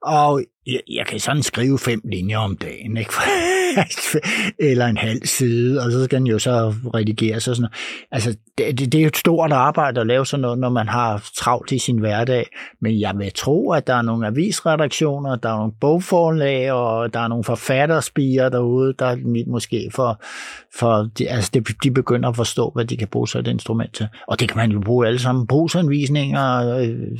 Og 0.05 0.41
jeg, 0.67 0.81
jeg 0.91 1.05
kan 1.05 1.19
sådan 1.19 1.43
skrive 1.43 1.79
fem 1.79 2.01
linjer 2.11 2.37
om 2.37 2.57
dagen, 2.57 2.97
ikke? 2.97 3.13
eller 4.71 4.85
en 4.85 4.97
halv 4.97 5.25
side, 5.25 5.85
og 5.85 5.91
så 5.91 6.03
skal 6.03 6.19
den 6.19 6.27
jo 6.27 6.39
så 6.39 6.73
redigeres 6.95 7.47
og 7.47 7.55
sådan 7.55 7.61
noget. 7.61 8.07
Altså, 8.11 8.37
det, 8.57 8.79
det, 8.79 8.91
det 8.91 8.97
er 8.97 9.01
jo 9.01 9.07
et 9.07 9.17
stort 9.17 9.51
arbejde 9.51 10.01
at 10.01 10.07
lave 10.07 10.25
sådan 10.25 10.41
noget, 10.41 10.59
når 10.59 10.69
man 10.69 10.87
har 10.87 11.29
travlt 11.37 11.71
i 11.71 11.79
sin 11.79 11.99
hverdag, 11.99 12.47
men 12.81 12.99
jeg 12.99 13.17
vil 13.17 13.31
tro, 13.35 13.71
at 13.71 13.87
der 13.87 13.93
er 13.95 14.01
nogle 14.01 14.27
avisredaktioner, 14.27 15.35
der 15.35 15.49
er 15.49 15.57
nogle 15.57 15.73
bogforlag, 15.81 16.71
og 16.71 17.13
der 17.13 17.19
er 17.19 17.27
nogle 17.27 17.43
forfatterspiger 17.43 18.49
derude, 18.49 18.93
der 18.99 19.17
måske 19.47 19.89
for, 19.91 20.21
for 20.79 21.09
de, 21.17 21.29
altså 21.29 21.51
de, 21.53 21.59
de 21.83 21.91
begynder 21.91 22.29
at 22.29 22.35
forstå, 22.35 22.71
hvad 22.75 22.85
de 22.85 22.97
kan 22.97 23.07
bruge 23.07 23.27
så 23.27 23.39
et 23.39 23.47
instrument 23.47 23.95
til. 23.95 24.07
Og 24.27 24.39
det 24.39 24.49
kan 24.49 24.57
man 24.57 24.71
jo 24.71 24.79
bruge 24.79 25.07
alle 25.07 25.19
sammen. 25.19 25.47
Brugsanvisninger, 25.47 26.77
øh, 26.77 27.17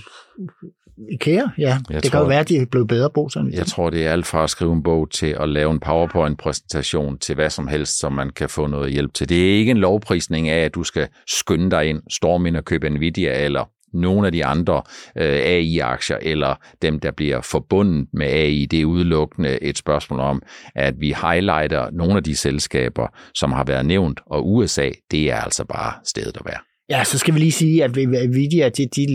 IKEA, 1.11 1.43
ja. 1.57 1.77
Jeg 1.89 2.03
det 2.03 2.03
tror, 2.03 2.09
kan 2.11 2.19
jo 2.19 2.25
være, 2.25 2.39
at 2.39 2.49
de 2.49 2.57
er 2.57 2.65
blevet 2.65 2.87
bedre 2.87 3.29
sådan. 3.29 3.53
Jeg 3.53 3.65
tror, 3.65 3.89
det 3.89 4.05
er 4.05 4.11
alt 4.11 4.25
fra 4.25 4.43
at 4.43 4.49
skrive 4.49 4.73
en 4.73 4.83
bog 4.83 5.11
til 5.11 5.35
at 5.39 5.49
lave 5.49 5.71
en 5.71 5.79
PowerPoint-præsentation 5.79 7.17
til 7.17 7.35
hvad 7.35 7.49
som 7.49 7.67
helst, 7.67 7.99
som 7.99 8.13
man 8.13 8.29
kan 8.29 8.49
få 8.49 8.67
noget 8.67 8.91
hjælp 8.91 9.13
til. 9.13 9.29
Det 9.29 9.37
er 9.37 9.57
ikke 9.57 9.71
en 9.71 9.77
lovprisning 9.77 10.49
af, 10.49 10.65
at 10.65 10.75
du 10.75 10.83
skal 10.83 11.07
skynde 11.27 11.71
dig 11.71 11.89
ind, 11.89 12.01
storme 12.09 12.47
ind 12.47 12.57
og 12.57 12.65
købe 12.65 12.89
Nvidia 12.89 13.43
eller 13.45 13.69
nogle 13.93 14.25
af 14.27 14.31
de 14.31 14.45
andre 14.45 14.81
øh, 15.17 15.39
AI-aktier, 15.39 16.17
eller 16.21 16.55
dem, 16.81 16.99
der 16.99 17.11
bliver 17.11 17.41
forbundet 17.41 18.07
med 18.13 18.27
AI. 18.27 18.65
Det 18.65 18.81
er 18.81 18.85
udelukkende 18.85 19.63
et 19.63 19.77
spørgsmål 19.77 20.19
om, 20.19 20.41
at 20.75 20.93
vi 20.99 21.15
highlighter 21.21 21.89
nogle 21.91 22.15
af 22.15 22.23
de 22.23 22.35
selskaber, 22.35 23.07
som 23.33 23.51
har 23.51 23.63
været 23.63 23.85
nævnt, 23.85 24.19
og 24.25 24.53
USA, 24.53 24.89
det 25.11 25.31
er 25.31 25.37
altså 25.37 25.65
bare 25.65 25.93
stedet 26.03 26.37
at 26.37 26.45
være. 26.45 26.74
Ja, 26.89 27.03
så 27.03 27.17
skal 27.17 27.33
vi 27.33 27.39
lige 27.39 27.51
sige, 27.51 27.83
at 27.83 27.95
Nvidia, 28.29 28.69
de, 28.69 28.87
de 28.95 29.05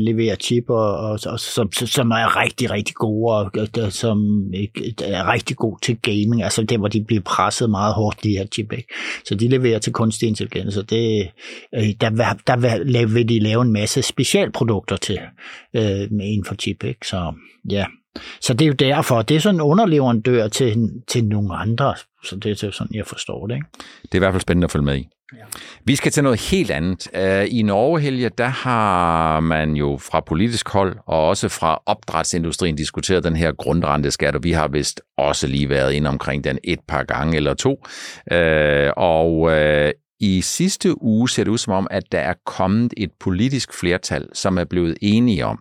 leverer 0.00 0.36
chip, 0.36 0.64
og, 0.70 0.96
og, 0.96 1.18
og 1.26 1.40
som, 1.40 1.72
som 1.72 2.10
er 2.10 2.42
rigtig, 2.42 2.70
rigtig 2.70 2.94
gode, 2.94 3.34
og 3.34 3.50
og 3.82 3.92
som 3.92 4.18
er 5.02 5.32
rigtig 5.32 5.56
god 5.56 5.78
til 5.82 5.98
gaming, 6.02 6.42
altså 6.42 6.62
der, 6.62 6.78
hvor 6.78 6.88
de 6.88 7.04
bliver 7.04 7.22
presset 7.22 7.70
meget 7.70 7.94
hårdt, 7.94 8.24
de 8.24 8.30
her 8.30 8.46
chip. 8.46 8.72
Ikke? 8.72 8.94
Så 9.24 9.34
de 9.34 9.48
leverer 9.48 9.78
til 9.78 9.92
kunstig 9.92 10.28
intelligens, 10.28 10.76
og 10.76 10.90
det, 10.90 11.28
øh, 11.74 11.88
der, 12.00 12.10
der, 12.10 12.34
der 12.46 13.06
vil 13.06 13.28
de 13.28 13.38
lave 13.38 13.62
en 13.62 13.72
masse 13.72 14.02
specialprodukter 14.02 14.96
til 14.96 15.18
øh, 15.76 16.12
med 16.12 16.26
inden 16.26 16.44
for 16.44 16.54
chip. 16.54 16.84
Ikke? 16.84 17.06
Så 17.06 17.32
ja, 17.70 17.84
så 18.40 18.54
det 18.54 18.62
er 18.62 18.68
jo 18.68 18.72
derfor, 18.72 19.22
det 19.22 19.34
er 19.34 19.40
sådan 19.40 19.54
en 19.56 19.60
underleverandør 19.60 20.48
til, 20.48 20.90
til 21.08 21.24
nogle 21.24 21.54
andre, 21.54 21.94
så 22.24 22.36
det 22.36 22.62
er 22.62 22.70
sådan, 22.70 22.94
jeg 22.94 23.06
forstår 23.06 23.46
det. 23.46 23.54
Ikke? 23.54 23.66
Det 24.02 24.12
er 24.12 24.18
i 24.18 24.18
hvert 24.18 24.32
fald 24.32 24.42
spændende 24.42 24.64
at 24.64 24.70
følge 24.70 24.84
med 24.84 24.96
i. 24.96 25.08
Ja. 25.36 25.44
Vi 25.84 25.96
skal 25.96 26.12
til 26.12 26.22
noget 26.22 26.40
helt 26.40 26.70
andet. 26.70 27.08
Øh, 27.14 27.46
I 27.50 27.62
Norge, 27.62 28.00
Helge, 28.00 28.28
der 28.28 28.46
har 28.46 29.40
man 29.40 29.72
jo 29.72 29.98
fra 30.00 30.20
politisk 30.20 30.68
hold 30.68 30.96
og 31.06 31.28
også 31.28 31.48
fra 31.48 31.82
opdrætsindustrien 31.86 32.76
diskuteret 32.76 33.24
den 33.24 33.36
her 33.36 33.52
grundrenteskat, 33.52 34.34
og 34.34 34.44
vi 34.44 34.52
har 34.52 34.68
vist 34.68 35.00
også 35.18 35.46
lige 35.46 35.68
været 35.68 35.92
ind 35.92 36.06
omkring 36.06 36.44
den 36.44 36.58
et 36.64 36.80
par 36.88 37.02
gange 37.02 37.36
eller 37.36 37.54
to. 37.54 37.84
Øh, 38.32 38.90
og 38.96 39.50
øh, 39.52 39.92
i 40.20 40.40
sidste 40.40 41.02
uge 41.02 41.28
ser 41.28 41.44
det 41.44 41.50
ud 41.50 41.58
som 41.58 41.72
om, 41.72 41.86
at 41.90 42.12
der 42.12 42.20
er 42.20 42.34
kommet 42.46 42.94
et 42.96 43.10
politisk 43.20 43.72
flertal, 43.72 44.28
som 44.32 44.58
er 44.58 44.64
blevet 44.64 44.98
enige 45.02 45.46
om, 45.46 45.58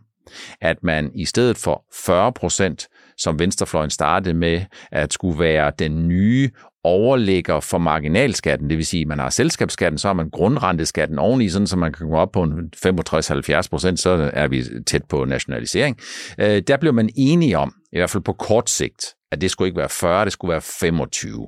at 0.62 0.78
man 0.84 1.12
i 1.16 1.26
stedet 1.26 1.58
for 1.58 1.86
40 1.94 2.34
procent, 2.34 2.88
som 3.18 3.40
Venstrefløjen 3.40 3.90
startede 3.90 4.34
med, 4.34 4.62
at 4.92 5.14
skulle 5.14 5.40
være 5.40 5.72
den 5.80 6.08
nye 6.08 6.50
overligger 6.88 7.60
for 7.60 7.78
marginalskatten, 7.78 8.70
det 8.70 8.78
vil 8.78 8.86
sige, 8.86 9.02
at 9.02 9.08
man 9.08 9.20
har 9.20 9.30
selskabsskatten, 9.30 9.98
så 9.98 10.08
har 10.08 10.14
man 10.14 10.30
grundrenteskatten 10.30 11.20
oveni, 11.20 11.50
sådan 11.50 11.68
så 11.68 11.78
man 11.78 11.94
kan 11.94 12.00
komme 12.00 12.18
op 12.18 12.32
på 12.32 12.44
65-70 12.44 13.70
procent, 13.70 14.00
så 14.00 14.32
er 14.34 14.48
vi 14.48 14.64
tæt 14.88 15.04
på 15.10 15.26
nationalisering. 15.26 15.98
Øh, 16.40 16.62
der 16.68 16.78
blev 16.78 16.94
man 16.94 17.10
enige 17.16 17.58
om, 17.58 17.74
i 17.94 17.98
hvert 17.98 18.10
fald 18.10 18.24
på 18.24 18.34
kort 18.34 18.70
sigt, 18.70 19.06
at 19.32 19.42
det 19.42 19.52
skulle 19.52 19.68
ikke 19.68 19.80
være 19.80 19.90
40, 19.90 20.26
det 20.26 20.34
skulle 20.34 20.52
være 20.52 20.62
25. 20.62 21.48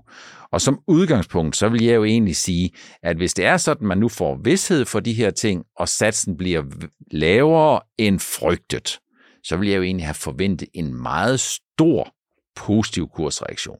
Og 0.51 0.61
som 0.61 0.79
udgangspunkt, 0.87 1.57
så 1.57 1.69
vil 1.69 1.83
jeg 1.83 1.95
jo 1.95 2.03
egentlig 2.03 2.35
sige, 2.35 2.71
at 3.03 3.17
hvis 3.17 3.33
det 3.33 3.45
er 3.45 3.57
sådan, 3.57 3.83
at 3.83 3.87
man 3.87 3.97
nu 3.97 4.09
får 4.09 4.39
vidshed 4.43 4.85
for 4.85 4.99
de 4.99 5.13
her 5.13 5.29
ting, 5.29 5.63
og 5.77 5.89
satsen 5.89 6.37
bliver 6.37 6.63
lavere 7.11 7.79
end 7.97 8.19
frygtet, 8.19 8.99
så 9.43 9.57
ville 9.57 9.71
jeg 9.71 9.77
jo 9.77 9.83
egentlig 9.83 10.05
have 10.05 10.13
forventet 10.13 10.69
en 10.73 11.01
meget 11.01 11.39
stor 11.39 12.13
positiv 12.55 13.07
kursreaktion. 13.13 13.77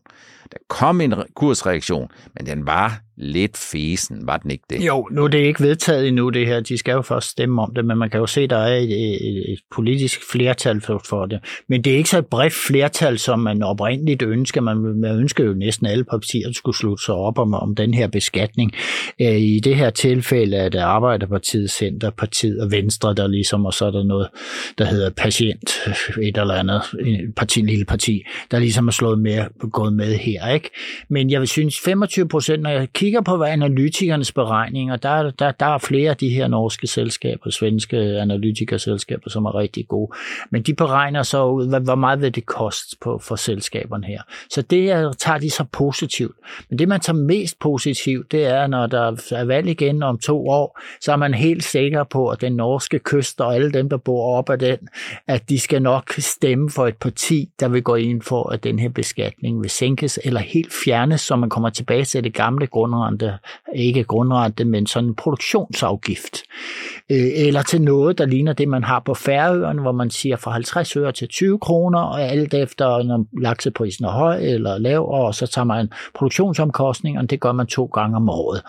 Der 0.51 0.57
kom 0.67 1.01
en 1.01 1.13
kursreaktion, 1.35 2.07
men 2.35 2.45
den 2.45 2.65
var 2.65 3.01
lidt 3.19 3.57
fesen, 3.57 4.27
var 4.27 4.37
den 4.37 4.51
ikke 4.51 4.63
det? 4.69 4.85
Jo, 4.85 5.07
nu 5.11 5.23
er 5.23 5.27
det 5.27 5.39
ikke 5.39 5.63
vedtaget 5.63 6.07
endnu 6.07 6.29
det 6.29 6.47
her. 6.47 6.59
De 6.59 6.77
skal 6.77 6.91
jo 6.91 7.01
først 7.01 7.29
stemme 7.29 7.61
om 7.61 7.73
det, 7.75 7.85
men 7.85 7.97
man 7.97 8.09
kan 8.09 8.19
jo 8.19 8.27
se, 8.27 8.41
at 8.41 8.49
der 8.49 8.57
er 8.57 8.77
et, 8.77 8.91
et, 8.91 9.51
et 9.51 9.59
politisk 9.71 10.31
flertal 10.31 10.81
for, 10.81 11.01
for 11.05 11.25
det. 11.25 11.39
Men 11.67 11.81
det 11.81 11.93
er 11.93 11.97
ikke 11.97 12.09
så 12.09 12.17
et 12.17 12.25
bredt 12.25 12.53
flertal, 12.53 13.19
som 13.19 13.39
man 13.39 13.63
oprindeligt 13.63 14.21
ønsker. 14.21 14.61
Man, 14.61 14.77
man 14.77 15.19
ønsker 15.19 15.43
jo 15.43 15.53
næsten 15.53 15.87
alle 15.87 16.03
partier 16.03 16.51
skulle 16.51 16.77
slutte 16.77 17.03
sig 17.03 17.15
op 17.15 17.39
om, 17.39 17.53
om 17.53 17.75
den 17.75 17.93
her 17.93 18.07
beskatning. 18.07 18.71
Øh, 19.21 19.35
I 19.35 19.59
det 19.59 19.75
her 19.75 19.89
tilfælde 19.89 20.57
er 20.57 20.69
det 20.69 20.79
Arbejderpartiet, 20.79 21.71
Centerpartiet 21.71 22.61
og 22.61 22.71
Venstre, 22.71 23.13
der 23.13 23.27
ligesom, 23.27 23.65
og 23.65 23.73
så 23.73 23.85
er 23.85 23.91
der 23.91 24.03
noget, 24.03 24.27
der 24.77 24.85
hedder 24.85 25.09
Patient, 25.09 25.69
et 26.21 26.37
eller 26.37 26.53
andet 26.53 26.81
parti, 27.35 27.61
lille 27.61 27.85
parti, 27.85 28.23
der 28.51 28.59
ligesom 28.59 28.87
er 28.87 28.91
slået 28.91 29.19
med, 29.19 29.69
gået 29.71 29.93
med 29.93 30.15
her. 30.15 30.53
Ikke? 30.53 30.69
Men 31.09 31.29
jeg 31.29 31.39
vil 31.39 31.47
synes, 31.47 31.79
25 31.85 32.27
procent, 32.27 32.61
når 32.61 32.69
jeg 32.69 32.87
kigger 32.93 33.08
kigger 33.09 33.21
på 33.21 33.43
analytikernes 33.43 34.31
beregninger, 34.31 34.95
der, 34.95 35.31
der, 35.31 35.51
der 35.51 35.65
er 35.65 35.77
flere 35.77 36.09
af 36.09 36.17
de 36.17 36.29
her 36.29 36.47
norske 36.47 36.87
selskaber, 36.87 37.49
svenske 37.49 37.97
analytikerselskaber, 37.97 39.29
som 39.29 39.45
er 39.45 39.55
rigtig 39.55 39.87
gode. 39.87 40.11
Men 40.51 40.61
de 40.61 40.73
beregner 40.73 41.23
så 41.23 41.45
ud, 41.45 41.79
hvor 41.83 41.95
meget 41.95 42.21
vil 42.21 42.35
det 42.35 42.45
koste 42.45 42.97
på, 43.01 43.19
for 43.23 43.35
selskaberne 43.35 44.07
her. 44.07 44.21
Så 44.49 44.61
det 44.61 44.83
her 44.83 45.11
tager 45.11 45.37
de 45.37 45.49
så 45.49 45.65
positivt. 45.71 46.35
Men 46.69 46.79
det, 46.79 46.87
man 46.87 46.99
tager 46.99 47.17
mest 47.17 47.59
positivt, 47.59 48.31
det 48.31 48.45
er, 48.45 48.67
når 48.67 48.87
der 48.87 49.31
er 49.31 49.43
valg 49.43 49.67
igen 49.67 50.03
om 50.03 50.19
to 50.19 50.47
år, 50.47 50.79
så 51.01 51.11
er 51.11 51.17
man 51.17 51.33
helt 51.33 51.63
sikker 51.63 52.03
på, 52.03 52.27
at 52.27 52.41
den 52.41 52.53
norske 52.53 52.99
kyst 52.99 53.41
og 53.41 53.55
alle 53.55 53.71
dem, 53.71 53.89
der 53.89 53.97
bor 53.97 54.37
op 54.37 54.49
ad 54.49 54.57
den, 54.57 54.77
at 55.27 55.49
de 55.49 55.59
skal 55.59 55.81
nok 55.81 56.13
stemme 56.17 56.69
for 56.69 56.87
et 56.87 56.97
parti, 56.97 57.49
der 57.59 57.67
vil 57.67 57.83
gå 57.83 57.95
ind 57.95 58.21
for, 58.21 58.49
at 58.49 58.63
den 58.63 58.79
her 58.79 58.89
beskatning 58.89 59.61
vil 59.61 59.69
sænkes 59.69 60.19
eller 60.23 60.39
helt 60.39 60.73
fjernes, 60.85 61.21
så 61.21 61.35
man 61.35 61.49
kommer 61.49 61.69
tilbage 61.69 62.05
til 62.05 62.23
det 62.23 62.33
gamle 62.33 62.67
grund 62.67 62.95
grundrente, 62.99 63.37
ikke 63.75 64.03
grundrente, 64.03 64.65
men 64.65 64.87
sådan 64.87 65.09
en 65.09 65.15
produktionsafgift. 65.15 66.43
Øh, 67.11 67.27
eller 67.35 67.61
til 67.61 67.81
noget, 67.81 68.17
der 68.17 68.25
ligner 68.25 68.53
det, 68.53 68.67
man 68.67 68.83
har 68.83 68.99
på 68.99 69.13
Færøerne, 69.13 69.81
hvor 69.81 69.91
man 69.91 70.09
siger 70.09 70.35
fra 70.35 70.51
50 70.51 70.95
øre 70.95 71.11
til 71.11 71.27
20 71.27 71.59
kroner, 71.59 71.99
og 71.99 72.21
alt 72.21 72.53
efter, 72.53 73.03
når 73.03 73.25
lakseprisen 73.41 74.05
er 74.05 74.09
høj 74.09 74.37
eller 74.41 74.77
lav, 74.77 75.09
og 75.09 75.35
så 75.35 75.47
tager 75.47 75.65
man 75.65 75.89
produktionsomkostningerne, 76.15 77.27
det 77.27 77.39
gør 77.39 77.51
man 77.51 77.67
to 77.67 77.85
gange 77.85 78.15
om 78.15 78.29
året. 78.29 78.61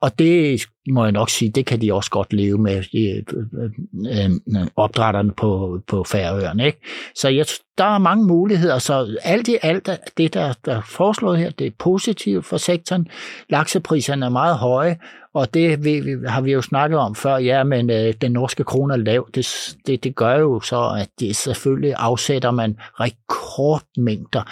Og 0.00 0.18
det 0.18 0.60
må 0.92 1.04
jeg 1.04 1.12
nok 1.12 1.30
sige, 1.30 1.50
det 1.50 1.66
kan 1.66 1.80
de 1.80 1.94
også 1.94 2.10
godt 2.10 2.32
leve 2.32 2.58
med, 2.58 2.82
de, 2.92 3.08
øh 3.08 3.22
øh, 3.62 4.24
øh, 4.24 4.30
øh, 4.60 4.66
opdrætterne 4.76 5.32
på, 5.32 5.80
på 5.86 6.04
Færøerne. 6.04 6.66
Ikke? 6.66 6.80
Så 7.14 7.28
jeg, 7.28 7.46
der 7.78 7.84
er 7.84 7.98
mange 7.98 8.26
muligheder, 8.26 8.78
så 8.78 9.16
alt 9.22 9.48
i 9.48 9.56
alt 9.62 9.90
det, 10.16 10.34
der, 10.34 10.52
der 10.64 10.76
er 10.76 10.82
foreslået 10.86 11.38
her, 11.38 11.50
det 11.50 11.66
er 11.66 11.70
positivt 11.78 12.46
for 12.46 12.56
sektoren. 12.56 13.08
Laksepriserne 13.50 14.26
er 14.26 14.30
meget 14.30 14.56
høje, 14.56 14.98
og 15.34 15.54
det 15.54 15.84
vi, 15.84 16.16
har 16.26 16.40
vi 16.40 16.52
jo 16.52 16.62
snakket 16.62 16.98
om 16.98 17.14
før, 17.14 17.36
ja, 17.36 17.64
men 17.64 17.90
øh, 17.90 18.14
den 18.20 18.32
norske 18.32 18.64
krone 18.64 18.94
er 18.94 18.98
lav. 18.98 19.28
Det, 19.34 19.46
det, 19.86 20.04
det 20.04 20.16
gør 20.16 20.38
jo 20.38 20.60
så, 20.60 20.96
at 21.00 21.08
det 21.20 21.36
selvfølgelig 21.36 21.94
afsætter 21.96 22.50
man 22.50 22.76
rekordmængder 23.00 24.42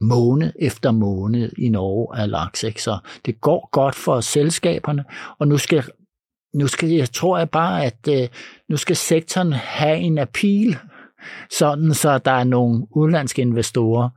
måned 0.00 0.52
efter 0.58 0.90
måned 0.90 1.52
i 1.58 1.68
Norge 1.68 2.18
af 2.18 2.30
laks. 2.30 2.62
Ikke? 2.62 2.82
Så 2.82 2.98
det 3.26 3.40
går 3.40 3.68
godt 3.72 3.94
for 3.94 4.20
selskaberne, 4.20 5.04
og 5.38 5.48
nu 5.48 5.58
skal, 5.58 5.84
nu 6.54 6.66
skal 6.66 6.88
jeg 6.88 7.10
tror 7.10 7.38
jeg 7.38 7.50
bare, 7.50 7.84
at 7.84 8.08
øh, 8.08 8.28
nu 8.68 8.76
skal 8.76 8.96
sektoren 8.96 9.52
have 9.52 9.98
en 9.98 10.18
appeal, 10.18 10.76
sådan 11.50 11.94
så 11.94 12.18
der 12.18 12.30
er 12.30 12.44
nogle 12.44 12.86
udenlandske 12.96 13.42
investorer, 13.42 14.08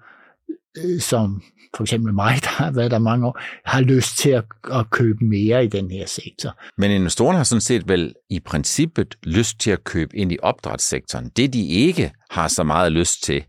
øh, 0.77 0.99
som 0.99 1.41
for 1.75 1.83
eksempel 1.83 2.13
mig, 2.13 2.35
der 2.41 2.49
har 2.49 2.71
været 2.71 2.91
der 2.91 2.99
mange 2.99 3.27
år, 3.27 3.39
har 3.65 3.81
lyst 3.81 4.17
til 4.17 4.29
at, 4.29 4.43
at 4.73 4.89
købe 4.89 5.25
mere 5.25 5.65
i 5.65 5.67
den 5.67 5.91
her 5.91 6.05
sektor. 6.07 6.59
Men 6.77 6.91
investorerne 6.91 7.37
har 7.37 7.43
sådan 7.43 7.61
set 7.61 7.87
vel 7.87 8.13
i 8.29 8.39
princippet 8.39 9.17
lyst 9.23 9.59
til 9.59 9.71
at 9.71 9.83
købe 9.83 10.17
ind 10.17 10.31
i 10.31 10.37
opdrætssektoren. 10.41 11.29
Det 11.37 11.53
de 11.53 11.67
ikke 11.67 12.11
har 12.29 12.47
så 12.47 12.63
meget 12.63 12.91
lyst 12.91 13.23
til, 13.23 13.43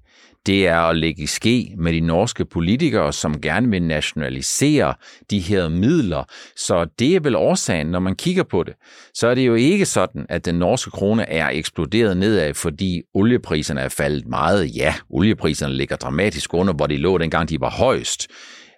det 0.47 0.67
er 0.67 0.77
at 0.77 0.97
lægge 0.97 1.23
i 1.23 1.27
ske 1.27 1.75
med 1.79 1.93
de 1.93 2.01
norske 2.01 2.45
politikere, 2.45 3.13
som 3.13 3.41
gerne 3.41 3.71
vil 3.71 3.83
nationalisere 3.83 4.95
de 5.31 5.39
her 5.39 5.69
midler. 5.69 6.25
Så 6.57 6.87
det 6.99 7.17
er 7.17 7.21
vel 7.21 7.37
årsagen, 7.37 7.87
når 7.87 7.99
man 7.99 8.17
kigger 8.17 8.43
på 8.43 8.63
det. 8.63 8.75
Så 9.15 9.29
er 9.29 9.35
det 9.35 9.47
jo 9.47 9.55
ikke 9.55 9.87
sådan, 9.87 10.27
at 10.29 10.45
den 10.45 10.55
norske 10.55 10.91
krone 10.91 11.29
er 11.29 11.49
eksploderet 11.49 12.17
nedad, 12.17 12.55
fordi 12.55 13.03
oliepriserne 13.15 13.81
er 13.81 13.89
faldet 13.89 14.27
meget. 14.27 14.77
Ja, 14.77 14.95
oliepriserne 15.11 15.75
ligger 15.75 15.97
dramatisk 15.97 16.55
under, 16.55 16.73
hvor 16.73 16.87
de 16.87 16.97
lå 16.97 17.19
dengang 17.19 17.49
de 17.49 17.61
var 17.61 17.71
højst. 17.71 18.29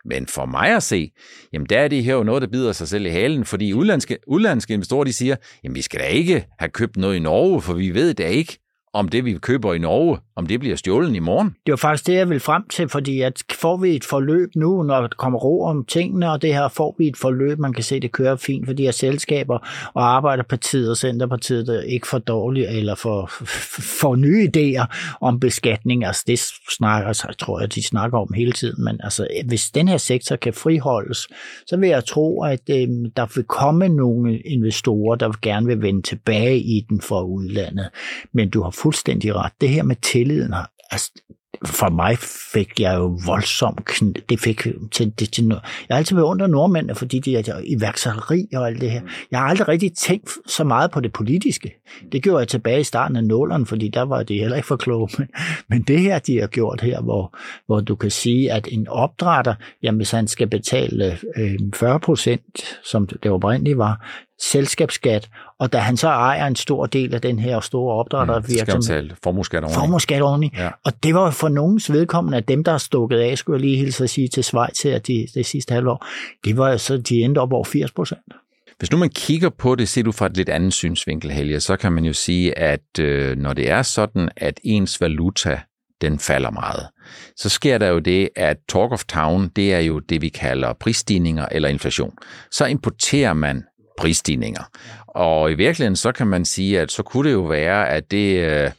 Men 0.04 0.26
for 0.26 0.46
mig 0.46 0.76
at 0.76 0.82
se, 0.82 1.10
jamen 1.52 1.66
der 1.66 1.78
er 1.78 1.88
det 1.88 2.04
her 2.04 2.14
jo 2.14 2.22
noget, 2.22 2.42
der 2.42 2.48
bider 2.48 2.72
sig 2.72 2.88
selv 2.88 3.06
i 3.06 3.08
halen, 3.08 3.44
fordi 3.44 3.72
udlandske, 3.72 4.18
udlandske 4.26 4.74
investorer 4.74 5.04
de 5.04 5.12
siger, 5.12 5.36
jamen 5.64 5.74
vi 5.74 5.82
skal 5.82 6.00
da 6.00 6.04
ikke 6.04 6.46
have 6.58 6.68
købt 6.68 6.96
noget 6.96 7.16
i 7.16 7.18
Norge, 7.18 7.62
for 7.62 7.72
vi 7.72 7.94
ved 7.94 8.14
da 8.14 8.26
ikke, 8.28 8.58
om 8.94 9.08
det, 9.08 9.24
vi 9.24 9.38
køber 9.38 9.74
i 9.74 9.78
Norge, 9.78 10.18
om 10.36 10.46
det 10.46 10.60
bliver 10.60 10.76
stjålet 10.76 11.14
i 11.14 11.18
morgen. 11.18 11.56
Det 11.66 11.72
var 11.72 11.76
faktisk 11.76 12.06
det, 12.06 12.14
jeg 12.14 12.30
vil 12.30 12.40
frem 12.40 12.68
til, 12.68 12.88
fordi 12.88 13.20
at 13.20 13.42
får 13.52 13.76
vi 13.76 13.96
et 13.96 14.04
forløb 14.04 14.50
nu, 14.56 14.82
når 14.82 15.00
der 15.00 15.08
kommer 15.18 15.38
ro 15.38 15.64
om 15.64 15.84
tingene, 15.84 16.30
og 16.32 16.42
det 16.42 16.54
her 16.54 16.68
får 16.68 16.94
vi 16.98 17.08
et 17.08 17.16
forløb, 17.16 17.58
man 17.58 17.72
kan 17.72 17.84
se, 17.84 18.00
det 18.00 18.12
kører 18.12 18.36
fint 18.36 18.66
for 18.66 18.72
de 18.72 18.82
her 18.82 18.90
selskaber, 18.90 19.58
og 19.94 20.16
Arbejderpartiet 20.16 20.90
og 20.90 20.96
Centerpartiet 20.96 21.68
er 21.68 21.80
ikke 21.80 22.06
for 22.06 22.18
dårlige, 22.18 22.68
eller 22.68 22.94
for, 22.94 23.26
for 24.00 24.16
nye 24.16 24.48
idéer 24.56 25.16
om 25.20 25.40
beskatning. 25.40 26.04
Altså 26.04 26.24
det 26.26 26.38
snakker, 26.76 27.08
altså, 27.08 27.26
så 27.30 27.36
tror 27.38 27.60
jeg, 27.60 27.74
de 27.74 27.82
snakker 27.82 28.18
om 28.18 28.32
hele 28.36 28.52
tiden, 28.52 28.84
men 28.84 29.00
altså, 29.04 29.26
hvis 29.48 29.70
den 29.70 29.88
her 29.88 29.96
sektor 29.96 30.36
kan 30.36 30.54
friholdes, 30.54 31.28
så 31.66 31.76
vil 31.76 31.88
jeg 31.88 32.04
tro, 32.04 32.42
at 32.42 32.60
øh, 32.70 32.88
der 33.16 33.34
vil 33.34 33.44
komme 33.44 33.88
nogle 33.88 34.38
investorer, 34.38 35.16
der 35.16 35.32
gerne 35.42 35.66
vil 35.66 35.82
vende 35.82 36.02
tilbage 36.02 36.58
i 36.58 36.86
den 36.88 37.00
fra 37.00 37.22
udlandet. 37.22 37.88
Men 38.32 38.50
du 38.50 38.62
har 38.62 38.70
fuldstændig 38.82 39.36
ret. 39.36 39.52
Det 39.60 39.68
her 39.68 39.82
med 39.82 39.96
tilliden 39.96 40.52
har, 40.52 40.70
altså, 40.90 41.10
for 41.64 41.90
mig 41.90 42.18
fik 42.52 42.80
jeg 42.80 42.94
jo 42.96 43.18
voldsomt, 43.26 43.90
det 44.28 44.40
fik 44.40 44.66
til, 44.92 45.12
det, 45.18 45.32
til 45.32 45.44
noget. 45.44 45.62
Jeg 45.88 45.94
har 45.94 45.98
altid 45.98 46.16
beundret 46.16 46.50
nordmændene, 46.50 46.94
fordi 46.94 47.18
de 47.18 47.36
er 47.36 47.60
iværksætteri 47.64 48.48
og 48.54 48.66
alt 48.66 48.80
det 48.80 48.90
her. 48.90 49.00
Jeg 49.30 49.40
har 49.40 49.46
aldrig 49.46 49.68
rigtig 49.68 49.92
tænkt 49.96 50.30
så 50.46 50.64
meget 50.64 50.90
på 50.90 51.00
det 51.00 51.12
politiske. 51.12 51.74
Det 52.12 52.22
gjorde 52.22 52.38
jeg 52.38 52.48
tilbage 52.48 52.80
i 52.80 52.84
starten 52.84 53.16
af 53.16 53.24
nålerne, 53.24 53.66
fordi 53.66 53.88
der 53.88 54.02
var 54.02 54.22
det 54.22 54.40
heller 54.40 54.56
ikke 54.56 54.68
for 54.68 54.76
kloge. 54.76 55.08
Men, 55.18 55.28
men 55.70 55.82
det 55.82 56.00
her, 56.00 56.18
de 56.18 56.40
har 56.40 56.46
gjort 56.46 56.80
her, 56.80 57.00
hvor, 57.00 57.36
hvor 57.66 57.80
du 57.80 57.96
kan 57.96 58.10
sige, 58.10 58.52
at 58.52 58.68
en 58.70 58.88
opdrætter, 58.88 59.54
jamen 59.82 59.98
hvis 59.98 60.10
han 60.10 60.28
skal 60.28 60.46
betale 60.46 61.18
øh, 61.36 61.58
40 61.74 62.00
procent, 62.00 62.78
som 62.84 63.06
det 63.06 63.30
oprindeligt 63.30 63.78
var, 63.78 64.06
selskabsskat, 64.42 65.28
og 65.58 65.72
da 65.72 65.78
han 65.78 65.96
så 65.96 66.08
ejer 66.08 66.46
en 66.46 66.56
stor 66.56 66.86
del 66.86 67.14
af 67.14 67.20
den 67.20 67.38
her 67.38 67.60
store 67.60 67.94
opdrættervirksomhed. 67.94 69.02
Mm, 69.02 69.10
formueskat 69.24 69.64
oveni. 69.64 69.74
Formueskat 69.74 70.22
oveni. 70.22 70.50
Ja. 70.56 70.70
Og 70.84 70.92
det 71.02 71.14
var 71.14 71.30
for 71.30 71.48
nogens 71.48 71.92
vedkommende, 71.92 72.38
at 72.38 72.48
dem, 72.48 72.64
der 72.64 72.72
er 72.72 72.78
stukket 72.78 73.18
af, 73.18 73.38
skulle 73.38 73.56
jeg 73.56 73.60
lige 73.60 73.76
hilse 73.76 74.04
at 74.04 74.10
sige 74.10 74.28
til 74.28 74.44
Schweiz 74.44 74.82
her 74.82 74.98
de, 74.98 75.26
det 75.34 75.46
sidste 75.46 75.74
halvår, 75.74 76.06
det 76.44 76.56
var 76.56 76.76
så, 76.76 76.96
de 76.96 77.22
endte 77.22 77.38
op 77.38 77.52
over 77.52 77.64
80 77.64 77.92
procent. 77.92 78.20
Hvis 78.78 78.90
nu 78.90 78.98
man 78.98 79.10
kigger 79.10 79.50
på 79.50 79.74
det, 79.74 79.88
ser 79.88 80.02
du 80.02 80.12
fra 80.12 80.26
et 80.26 80.36
lidt 80.36 80.48
andet 80.48 80.72
synsvinkel, 80.72 81.30
Helge, 81.30 81.60
så 81.60 81.76
kan 81.76 81.92
man 81.92 82.04
jo 82.04 82.12
sige, 82.12 82.58
at 82.58 82.98
øh, 83.00 83.36
når 83.36 83.52
det 83.52 83.70
er 83.70 83.82
sådan, 83.82 84.28
at 84.36 84.60
ens 84.64 85.00
valuta 85.00 85.60
den 86.02 86.18
falder 86.18 86.50
meget. 86.50 86.88
Så 87.36 87.48
sker 87.48 87.78
der 87.78 87.88
jo 87.88 87.98
det, 87.98 88.28
at 88.36 88.56
Talk 88.68 88.92
of 88.92 89.04
Town, 89.04 89.48
det 89.56 89.74
er 89.74 89.78
jo 89.78 89.98
det, 89.98 90.22
vi 90.22 90.28
kalder 90.28 90.72
prisstigninger 90.72 91.46
eller 91.50 91.68
inflation. 91.68 92.14
Så 92.50 92.66
importerer 92.66 93.32
man 93.32 93.64
prisstigninger. 93.98 94.62
Og 95.08 95.50
i 95.50 95.54
virkeligheden, 95.54 95.96
så 95.96 96.12
kan 96.12 96.26
man 96.26 96.44
sige, 96.44 96.80
at 96.80 96.92
så 96.92 97.02
kunne 97.02 97.28
det 97.28 97.34
jo 97.34 97.42
være, 97.42 97.88
at 97.88 98.10
det 98.10 98.38
øh, 98.38 98.70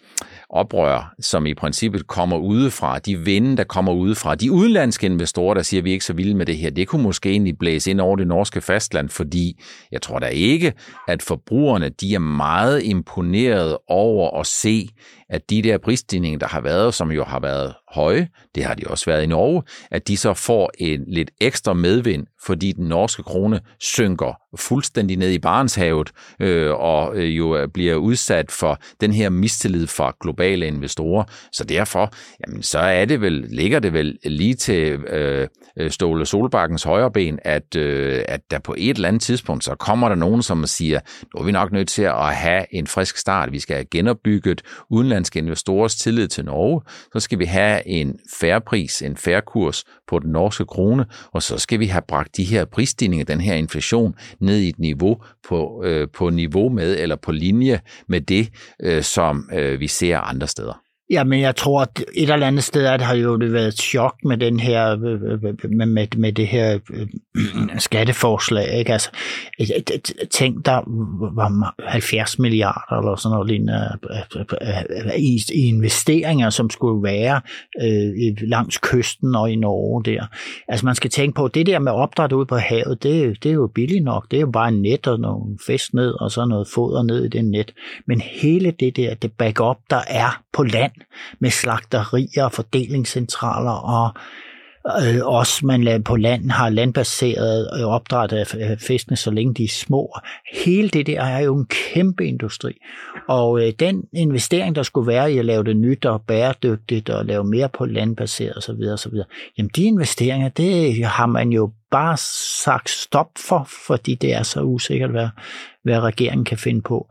oprør, 0.53 1.13
som 1.19 1.45
i 1.45 1.53
princippet 1.53 2.07
kommer 2.07 2.37
udefra, 2.37 2.99
de 2.99 3.19
vinde, 3.19 3.57
der 3.57 3.63
kommer 3.63 3.93
udefra, 3.93 4.35
de 4.35 4.51
udenlandske 4.51 5.05
investorer, 5.05 5.53
der 5.53 5.61
siger, 5.61 5.81
at 5.81 5.85
vi 5.85 5.89
er 5.89 5.93
ikke 5.93 6.05
så 6.05 6.13
vilde 6.13 6.35
med 6.35 6.45
det 6.45 6.57
her, 6.57 6.69
det 6.69 6.87
kunne 6.87 7.03
måske 7.03 7.29
egentlig 7.29 7.57
blæse 7.57 7.91
ind 7.91 8.01
over 8.01 8.15
det 8.15 8.27
norske 8.27 8.61
fastland, 8.61 9.09
fordi 9.09 9.61
jeg 9.91 10.01
tror 10.01 10.19
da 10.19 10.25
ikke, 10.25 10.73
at 11.07 11.21
forbrugerne, 11.21 11.89
de 11.89 12.15
er 12.15 12.19
meget 12.19 12.83
imponeret 12.83 13.77
over 13.87 14.39
at 14.39 14.47
se, 14.47 14.89
at 15.29 15.49
de 15.49 15.61
der 15.61 15.77
prisstigninger, 15.77 16.39
der 16.39 16.47
har 16.47 16.61
været, 16.61 16.93
som 16.93 17.11
jo 17.11 17.23
har 17.23 17.39
været 17.39 17.73
høje, 17.93 18.27
det 18.55 18.63
har 18.63 18.73
de 18.73 18.83
også 18.87 19.05
været 19.05 19.23
i 19.23 19.27
Norge, 19.27 19.63
at 19.91 20.07
de 20.07 20.17
så 20.17 20.33
får 20.33 20.71
en 20.77 21.03
lidt 21.07 21.31
ekstra 21.41 21.73
medvind, 21.73 22.27
fordi 22.45 22.71
den 22.71 22.87
norske 22.87 23.23
krone 23.23 23.59
synker 23.79 24.39
fuldstændig 24.57 25.17
ned 25.17 25.29
i 25.29 25.39
Barentshavet, 25.39 26.11
øh, 26.39 26.71
og 26.71 27.15
øh, 27.15 27.37
jo 27.37 27.57
øh, 27.57 27.67
bliver 27.67 27.95
udsat 27.95 28.51
for 28.51 28.79
den 29.01 29.13
her 29.13 29.29
mistillid 29.29 29.87
fra 29.87 30.15
globale 30.21 30.67
investorer. 30.67 31.23
Så 31.51 31.63
derfor, 31.63 32.13
jamen, 32.47 32.63
så 32.63 32.79
er 32.79 33.05
det 33.05 33.21
vel, 33.21 33.45
ligger 33.49 33.79
det 33.79 33.93
vel 33.93 34.17
lige 34.23 34.53
til 34.53 34.91
øh, 34.91 35.47
Ståle 35.89 36.25
Solbakkens 36.25 36.83
højre 36.83 37.11
ben, 37.11 37.39
at, 37.43 37.75
øh, 37.75 38.23
at 38.27 38.41
der 38.51 38.59
på 38.59 38.75
et 38.77 38.95
eller 38.95 39.07
andet 39.07 39.21
tidspunkt, 39.21 39.63
så 39.63 39.75
kommer 39.75 40.09
der 40.09 40.15
nogen, 40.15 40.43
som 40.43 40.65
siger, 40.65 40.99
nu 41.35 41.41
er 41.41 41.45
vi 41.45 41.51
nok 41.51 41.71
nødt 41.71 41.87
til 41.87 42.03
at 42.03 42.35
have 42.35 42.65
en 42.71 42.87
frisk 42.87 43.17
start. 43.17 43.51
Vi 43.51 43.59
skal 43.59 43.75
have 43.75 43.85
genopbygget 43.85 44.61
udenlandske 44.89 45.39
investorers 45.39 45.95
tillid 45.95 46.27
til 46.27 46.45
Norge. 46.45 46.81
Så 47.13 47.19
skal 47.19 47.39
vi 47.39 47.45
have 47.45 47.82
en 47.85 48.19
færre 48.39 48.61
pris, 48.61 49.01
en 49.01 49.17
færre 49.17 49.41
kurs 49.41 49.83
på 50.07 50.19
den 50.19 50.31
norske 50.31 50.65
krone, 50.65 51.05
og 51.31 51.43
så 51.43 51.57
skal 51.57 51.79
vi 51.79 51.85
have 51.85 52.01
bragt 52.07 52.37
de 52.37 52.43
her 52.43 52.65
prisstigninger, 52.65 53.25
den 53.25 53.41
her 53.41 53.55
inflation, 53.55 54.15
ned 54.39 54.59
i 54.59 54.69
et 54.69 54.79
niveau 54.79 55.23
på, 55.47 55.83
øh, 55.85 56.07
på 56.13 56.29
niveau 56.29 56.69
med, 56.69 56.97
eller 56.99 57.15
på 57.15 57.31
linje 57.31 57.79
med 58.07 58.21
det, 58.21 58.49
øh, 58.79 59.03
som 59.03 59.49
øh, 59.53 59.79
vi 59.79 59.87
ser 59.87 60.17
andre 60.19 60.47
steder. 60.47 60.83
Ja, 61.13 61.23
men 61.23 61.41
jeg 61.41 61.55
tror, 61.55 61.81
at 61.81 62.03
et 62.13 62.29
eller 62.29 62.47
andet 62.47 62.63
sted 62.63 62.85
at 62.85 63.01
har 63.01 63.15
jo 63.15 63.37
været 63.41 63.67
et 63.67 63.81
chok 63.81 64.15
med 64.23 64.37
den 64.37 64.59
her 64.59 64.95
med, 64.95 65.85
med, 65.85 66.07
med 66.17 66.33
det 66.33 66.47
her 66.47 66.79
øh, 66.93 67.07
skatteforslag. 67.77 68.79
Ikke? 68.79 68.93
Altså, 68.93 69.09
tænk 70.31 70.65
der 70.65 70.81
var 71.35 71.75
70 71.87 72.39
milliarder 72.39 72.97
eller 72.97 73.15
sådan 73.15 73.33
noget 73.33 73.47
lignende 73.47 73.97
øh, 74.35 74.41
øh, 74.61 75.15
i, 75.17 75.39
i 75.53 75.67
investeringer, 75.67 76.49
som 76.49 76.69
skulle 76.69 77.03
være 77.03 77.41
øh, 77.81 78.49
langs 78.49 78.77
kysten 78.77 79.35
og 79.35 79.51
i 79.51 79.55
Norge 79.55 80.03
der. 80.03 80.25
Altså 80.67 80.85
man 80.85 80.95
skal 80.95 81.09
tænke 81.09 81.35
på, 81.35 81.47
det 81.47 81.65
der 81.65 81.79
med 81.79 81.91
opdræt 81.91 82.31
ud 82.31 82.45
på 82.45 82.55
havet, 82.55 83.03
det, 83.03 83.43
det 83.43 83.49
er 83.49 83.53
jo 83.53 83.67
billigt 83.75 84.03
nok. 84.03 84.31
Det 84.31 84.37
er 84.37 84.41
jo 84.41 84.51
bare 84.51 84.69
en 84.69 84.81
net 84.81 85.07
og 85.07 85.19
nogle 85.19 85.57
fisk 85.67 85.93
ned 85.93 86.21
og 86.21 86.31
så 86.31 86.45
noget 86.45 86.67
foder 86.75 87.03
ned 87.03 87.25
i 87.25 87.27
det 87.27 87.45
net. 87.45 87.73
Men 88.07 88.21
hele 88.21 88.71
det 88.71 88.95
der, 88.95 89.15
det 89.15 89.31
backup, 89.31 89.77
der 89.89 90.01
er 90.07 90.41
på 90.53 90.63
land, 90.63 90.91
med 91.39 91.49
slagterier, 91.49 92.49
fordelingscentraler 92.49 93.71
og 93.71 94.13
øh, 94.87 95.25
også 95.25 95.65
man 95.65 96.03
på 96.03 96.15
land 96.15 96.51
har 96.51 96.69
landbaseret 96.69 97.69
øh, 97.79 97.85
opdræt 97.85 98.33
af 98.33 98.55
øh, 98.55 98.77
fiskene, 98.77 99.17
så 99.17 99.31
længe 99.31 99.53
de 99.53 99.63
er 99.63 99.67
små. 99.67 100.13
Hele 100.53 100.89
det 100.89 101.07
der 101.07 101.21
er 101.21 101.39
jo 101.39 101.57
en 101.57 101.65
kæmpe 101.65 102.25
industri. 102.25 102.77
Og 103.27 103.67
øh, 103.67 103.73
den 103.79 104.03
investering, 104.13 104.75
der 104.75 104.83
skulle 104.83 105.07
være 105.07 105.33
i 105.33 105.37
at 105.37 105.45
lave 105.45 105.63
det 105.63 105.77
nyt 105.77 106.05
og 106.05 106.21
bæredygtigt 106.21 107.09
og 107.09 107.25
lave 107.25 107.43
mere 107.43 107.69
på 107.69 107.85
landbaseret 107.85 108.57
osv., 108.57 108.81
osv. 108.93 109.13
jamen 109.57 109.71
de 109.75 109.83
investeringer, 109.83 110.49
det 110.49 111.05
har 111.05 111.25
man 111.25 111.49
jo 111.49 111.71
bare 111.91 112.17
sagt 112.63 112.89
stop 112.89 113.29
for, 113.37 113.67
fordi 113.87 114.15
det 114.15 114.33
er 114.33 114.43
så 114.43 114.61
usikkert, 114.61 115.11
hvad, 115.11 115.27
hvad 115.83 115.99
regeringen 115.99 116.45
kan 116.45 116.57
finde 116.57 116.81
på. 116.81 117.07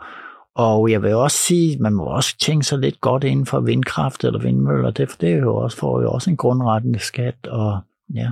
Og 0.54 0.90
jeg 0.90 1.02
vil 1.02 1.14
også 1.14 1.36
sige, 1.36 1.78
man 1.78 1.92
må 1.92 2.04
også 2.04 2.36
tænke 2.38 2.66
sig 2.66 2.78
lidt 2.78 3.00
godt 3.00 3.24
inden 3.24 3.46
for 3.46 3.60
vindkraft 3.60 4.24
eller 4.24 4.40
vindmøller. 4.40 4.90
Det, 4.90 5.16
det 5.20 5.32
er 5.32 5.36
jo 5.36 5.56
også, 5.56 5.76
får 5.76 6.02
jo 6.02 6.10
også 6.10 6.30
en 6.30 6.36
grundrettende 6.36 6.98
skat. 6.98 7.46
Og, 7.46 7.78
ja. 8.14 8.30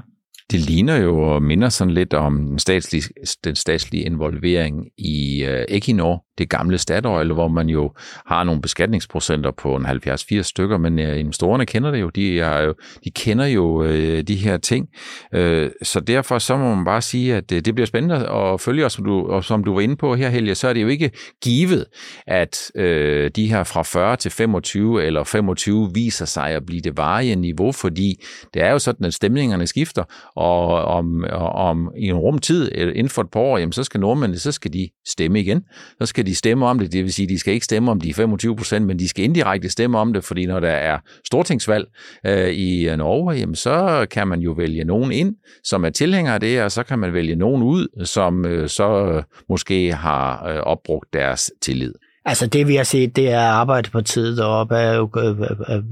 Det 0.51 0.61
ligner 0.61 0.97
jo 0.97 1.23
og 1.23 1.43
minder 1.43 1.69
sådan 1.69 1.95
lidt 1.95 2.15
om 2.15 2.47
den 2.47 2.59
statslige, 2.59 3.05
den 3.45 3.57
statslige 3.57 4.05
involvering 4.05 4.87
i 4.99 5.45
øh, 5.45 5.65
Equinor, 5.69 6.25
det 6.39 6.51
gamle 6.51 6.79
Statoil, 6.79 7.33
hvor 7.33 7.49
man 7.49 7.69
jo 7.69 7.93
har 8.27 8.45
nogle 8.45 8.63
beskatningsprocenter 8.63 9.51
på 9.51 9.77
en 9.77 9.87
70-80 9.87 10.43
stykker, 10.43 10.79
men 10.79 10.99
øh, 10.99 11.21
investorerne 11.21 11.67
kender 11.67 11.91
det 11.91 12.01
jo. 12.01 12.09
De, 12.09 12.41
er 12.41 12.63
jo, 12.63 12.75
de 13.05 13.11
kender 13.11 13.47
jo 13.47 13.83
øh, 13.83 14.23
de 14.23 14.37
her 14.37 14.57
ting. 14.57 14.89
Øh, 15.35 15.71
så 15.83 16.01
derfor 16.01 16.39
så 16.39 16.57
må 16.57 16.75
man 16.75 16.85
bare 16.85 17.03
sige, 17.03 17.35
at 17.35 17.53
øh, 17.53 17.61
det 17.61 17.75
bliver 17.75 17.87
spændende 17.87 18.29
at 18.29 18.61
følge 18.61 18.87
os, 18.87 18.93
som 18.93 19.05
du, 19.05 19.27
og 19.27 19.45
som 19.45 19.65
du 19.65 19.75
var 19.75 19.81
inde 19.81 19.97
på 19.97 20.15
her, 20.15 20.29
Helge, 20.29 20.55
så 20.55 20.69
er 20.69 20.73
det 20.73 20.83
jo 20.83 20.89
ikke 20.89 21.11
givet, 21.43 21.85
at 22.27 22.71
øh, 22.75 23.31
de 23.37 23.47
her 23.47 23.65
fra 23.65 23.83
40 23.83 24.17
til 24.17 24.31
25 24.31 25.05
eller 25.05 25.25
25 25.25 25.91
viser 25.95 26.25
sig 26.25 26.51
at 26.51 26.67
blive 26.67 26.81
det 26.81 26.97
varige 26.97 27.37
niveau, 27.37 27.73
fordi 27.73 28.25
det 28.55 28.63
er 28.63 28.71
jo 28.71 28.79
sådan, 28.79 29.07
at 29.07 29.15
stemningerne 29.15 29.67
skifter, 29.67 30.05
og 30.41 30.85
om, 30.85 31.25
om 31.55 31.93
i 31.97 32.07
en 32.07 32.17
rumtid, 32.17 32.73
inden 32.73 33.09
for 33.09 33.23
et 33.23 33.31
par 33.31 33.41
år, 33.41 33.59
jamen, 33.59 33.73
så 33.73 33.85
skal 33.85 34.01
nordmændene, 34.01 34.39
så 34.39 34.53
skal 34.53 34.73
de 34.73 34.89
stemme 35.09 35.41
igen. 35.41 35.63
Så 36.01 36.07
skal 36.07 36.27
de 36.27 36.35
stemme 36.35 36.67
om 36.67 36.79
det, 36.79 36.93
det 36.93 37.05
vil 37.05 37.13
sige, 37.13 37.29
de 37.29 37.39
skal 37.39 37.55
ikke 37.55 37.65
stemme 37.65 37.91
om 37.91 38.01
de 38.01 38.15
25 38.15 38.57
procent, 38.57 38.87
men 38.87 38.99
de 38.99 39.09
skal 39.09 39.25
indirekte 39.25 39.69
stemme 39.69 39.99
om 39.99 40.13
det, 40.13 40.25
fordi 40.25 40.47
når 40.47 40.61
der 40.61 40.69
er 40.69 40.99
stortingsvalg 41.27 41.87
øh, 42.27 42.49
i 42.49 42.89
øh, 42.89 42.97
Norge, 42.97 43.37
jamen, 43.37 43.55
så 43.55 44.07
kan 44.11 44.29
man 44.29 44.41
jo 44.41 44.53
vælge 44.53 44.85
nogen 44.85 45.13
ind, 45.13 45.37
som 45.65 45.85
er 45.85 45.91
tilhængere 45.91 46.35
af 46.35 46.41
det, 46.41 46.63
og 46.63 46.73
så 46.73 46.83
kan 46.83 46.99
man 46.99 47.13
vælge 47.13 47.37
nogen 47.37 47.63
ud, 47.63 48.05
som 48.05 48.45
øh, 48.45 48.69
så 48.69 49.07
øh, 49.07 49.23
måske 49.49 49.93
har 49.93 50.49
øh, 50.49 50.61
opbrugt 50.61 51.13
deres 51.13 51.51
tillid. 51.63 51.93
Altså 52.25 52.47
det 52.47 52.69
vi 52.69 52.75
har 52.75 52.85
set, 52.85 53.17
det 53.17 53.31
er 53.31 53.41
Arbejderpartiet 53.41 54.37
deroppe 54.37 54.75
er 54.75 54.95
jo 54.95 55.11
er 55.15 55.83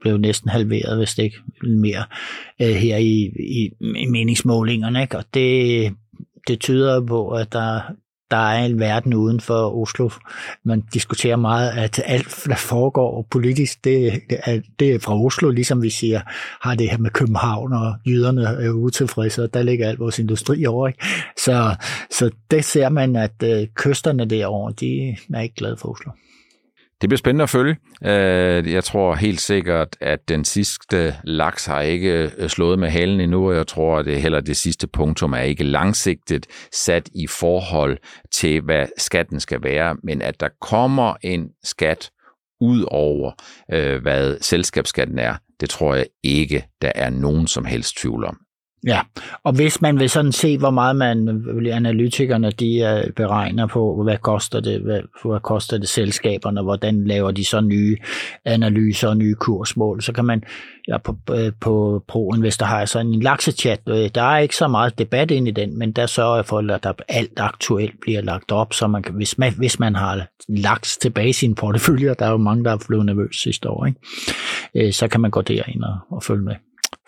blevet 0.00 0.20
næsten 0.20 0.50
halveret, 0.50 0.96
hvis 0.96 1.14
det 1.14 1.22
ikke 1.22 1.38
mere, 1.62 2.04
øh, 2.62 2.68
her 2.68 2.96
i, 2.96 3.30
i, 3.40 3.70
i 3.96 4.06
meningsmålingerne. 4.06 5.02
Ikke? 5.02 5.16
Og 5.18 5.24
det, 5.34 5.92
det 6.48 6.60
tyder 6.60 7.06
på, 7.06 7.28
at 7.28 7.52
der, 7.52 7.80
der 8.30 8.36
er 8.36 8.64
en 8.64 8.80
verden 8.80 9.14
uden 9.14 9.40
for 9.40 9.82
Oslo. 9.82 10.10
Man 10.64 10.80
diskuterer 10.94 11.36
meget, 11.36 11.70
at 11.70 12.02
alt, 12.04 12.44
der 12.46 12.56
foregår 12.56 13.26
politisk, 13.30 13.84
det, 13.84 14.20
det, 14.30 14.38
er, 14.44 14.60
det 14.78 14.94
er 14.94 14.98
fra 14.98 15.20
Oslo, 15.20 15.50
ligesom 15.50 15.82
vi 15.82 15.90
siger, 15.90 16.20
har 16.60 16.74
det 16.74 16.90
her 16.90 16.98
med 16.98 17.10
København, 17.10 17.72
og 17.72 17.94
jyderne 18.06 18.42
er 18.42 18.70
utilfredse, 18.70 19.42
og 19.42 19.54
der 19.54 19.62
ligger 19.62 19.88
al 19.88 19.96
vores 19.96 20.18
industri 20.18 20.66
over. 20.66 20.88
Ikke? 20.88 21.04
Så, 21.38 21.76
så 22.10 22.30
det 22.50 22.64
ser 22.64 22.88
man, 22.88 23.16
at 23.16 23.42
øh, 23.44 23.66
kysterne 23.74 24.24
derovre, 24.24 24.72
de 24.80 25.16
er 25.34 25.40
ikke 25.40 25.54
glade 25.54 25.76
for 25.76 25.88
Oslo. 25.88 26.12
Det 27.04 27.08
bliver 27.08 27.18
spændende 27.18 27.42
at 27.42 27.50
følge. 27.50 27.76
Øh, 28.04 28.72
jeg 28.72 28.84
tror 28.84 29.14
helt 29.14 29.40
sikkert, 29.40 29.96
at 30.00 30.28
den 30.28 30.44
sidste 30.44 31.14
laks 31.24 31.66
har 31.66 31.80
ikke 31.80 32.32
øh, 32.38 32.48
slået 32.48 32.78
med 32.78 32.88
halen 32.90 33.20
endnu, 33.20 33.48
og 33.50 33.56
jeg 33.56 33.66
tror, 33.66 33.98
at 33.98 34.04
det 34.04 34.22
heller 34.22 34.40
det 34.40 34.56
sidste 34.56 34.86
punktum 34.86 35.32
er 35.32 35.40
ikke 35.40 35.64
langsigtet 35.64 36.46
sat 36.72 37.08
i 37.14 37.26
forhold 37.26 37.98
til, 38.32 38.60
hvad 38.60 38.86
skatten 38.98 39.40
skal 39.40 39.62
være, 39.62 39.96
men 40.02 40.22
at 40.22 40.40
der 40.40 40.48
kommer 40.60 41.14
en 41.22 41.48
skat 41.64 42.10
ud 42.60 42.84
over, 42.88 43.32
øh, 43.72 44.02
hvad 44.02 44.36
selskabsskatten 44.40 45.18
er, 45.18 45.34
det 45.60 45.70
tror 45.70 45.94
jeg 45.94 46.06
ikke, 46.22 46.66
der 46.82 46.92
er 46.94 47.10
nogen 47.10 47.46
som 47.46 47.64
helst 47.64 47.96
tvivl 47.96 48.24
om. 48.24 48.43
Ja, 48.86 49.00
og 49.44 49.52
hvis 49.52 49.80
man 49.80 49.98
vil 49.98 50.10
sådan 50.10 50.32
se, 50.32 50.58
hvor 50.58 50.70
meget 50.70 50.96
man, 50.96 51.44
analytikerne 51.72 52.50
de 52.50 52.78
øh, 52.78 53.12
beregner 53.12 53.66
på, 53.66 54.02
hvad 54.02 54.18
koster 54.18 54.60
det, 54.60 54.80
hvad, 54.80 55.00
hvad 55.24 55.40
koster 55.40 55.78
det 55.78 55.88
selskaberne, 55.88 56.62
hvordan 56.62 57.04
laver 57.04 57.30
de 57.30 57.44
så 57.44 57.60
nye 57.60 57.96
analyser 58.44 59.08
og 59.08 59.16
nye 59.16 59.34
kursmål, 59.34 60.02
så 60.02 60.12
kan 60.12 60.24
man 60.24 60.42
ja, 60.88 60.98
på, 60.98 61.16
øh, 61.30 61.52
på 61.60 62.04
ProInvestor 62.08 62.66
har 62.66 62.78
jeg 62.78 62.88
sådan 62.88 63.06
en 63.06 63.20
laksechat. 63.20 63.86
Der 63.86 64.22
er 64.22 64.38
ikke 64.38 64.56
så 64.56 64.68
meget 64.68 64.98
debat 64.98 65.30
ind 65.30 65.48
i 65.48 65.50
den, 65.50 65.78
men 65.78 65.92
der 65.92 66.06
sørger 66.06 66.36
jeg 66.36 66.46
for, 66.46 66.74
at 66.74 66.82
der 66.82 66.92
alt 67.08 67.32
aktuelt 67.36 68.00
bliver 68.00 68.20
lagt 68.20 68.52
op, 68.52 68.72
så 68.72 68.86
man 68.86 69.02
kan, 69.02 69.14
hvis, 69.14 69.38
man, 69.38 69.54
hvis 69.54 69.78
man 69.78 69.94
har 69.94 70.26
laks 70.48 70.96
tilbage 70.98 71.28
i 71.28 71.32
sin 71.32 71.54
portefølje, 71.54 72.14
der 72.18 72.26
er 72.26 72.30
jo 72.30 72.36
mange, 72.36 72.64
der 72.64 72.72
er 72.72 72.84
blevet 72.88 73.06
nervøse 73.06 73.40
sidste 73.40 73.70
år, 73.70 73.86
ikke? 73.86 74.00
Øh, 74.74 74.92
så 74.92 75.08
kan 75.08 75.20
man 75.20 75.30
gå 75.30 75.40
derind 75.40 75.82
og, 75.82 75.98
og 76.10 76.22
følge 76.22 76.42
med. 76.42 76.54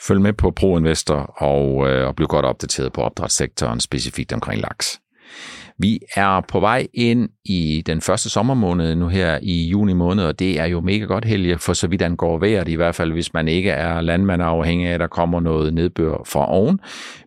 Følg 0.03 0.21
med 0.21 0.33
på 0.33 0.51
ProInvestor 0.51 1.17
og, 1.43 1.89
øh, 1.89 2.07
og 2.07 2.17
bliv 2.17 2.29
godt 2.29 2.45
opdateret 2.45 2.93
på 2.93 3.01
opdrætssektoren, 3.03 3.81
specifikt 3.81 4.33
omkring 4.33 4.61
laks. 4.61 5.01
Vi 5.79 6.01
er 6.17 6.41
på 6.49 6.61
vej 6.61 6.87
ind 6.95 7.29
i 7.45 7.83
den 7.87 8.01
første 8.01 8.31
sommermåned 8.31 8.95
nu 8.95 9.09
her 9.09 9.39
i 9.43 9.69
juni 9.69 9.93
måned, 9.93 10.25
og 10.25 10.39
det 10.39 10.61
er 10.61 10.65
jo 10.65 10.81
mega 10.81 11.05
godt 11.05 11.25
helge, 11.25 11.59
for 11.59 11.73
så 11.73 11.87
vidt 11.87 12.03
angår 12.03 12.39
vejret, 12.39 12.69
i 12.69 12.75
hvert 12.75 12.95
fald 12.95 13.13
hvis 13.13 13.35
man 13.35 13.49
ikke 13.49 13.71
er 13.71 14.01
landmand 14.01 14.43
afhængig 14.43 14.89
af, 14.89 14.95
at 14.95 15.01
der 15.01 15.07
kommer 15.07 15.41
noget 15.41 15.75
nedbør 15.75 16.23
fra 16.27 16.53
oven. 16.53 16.81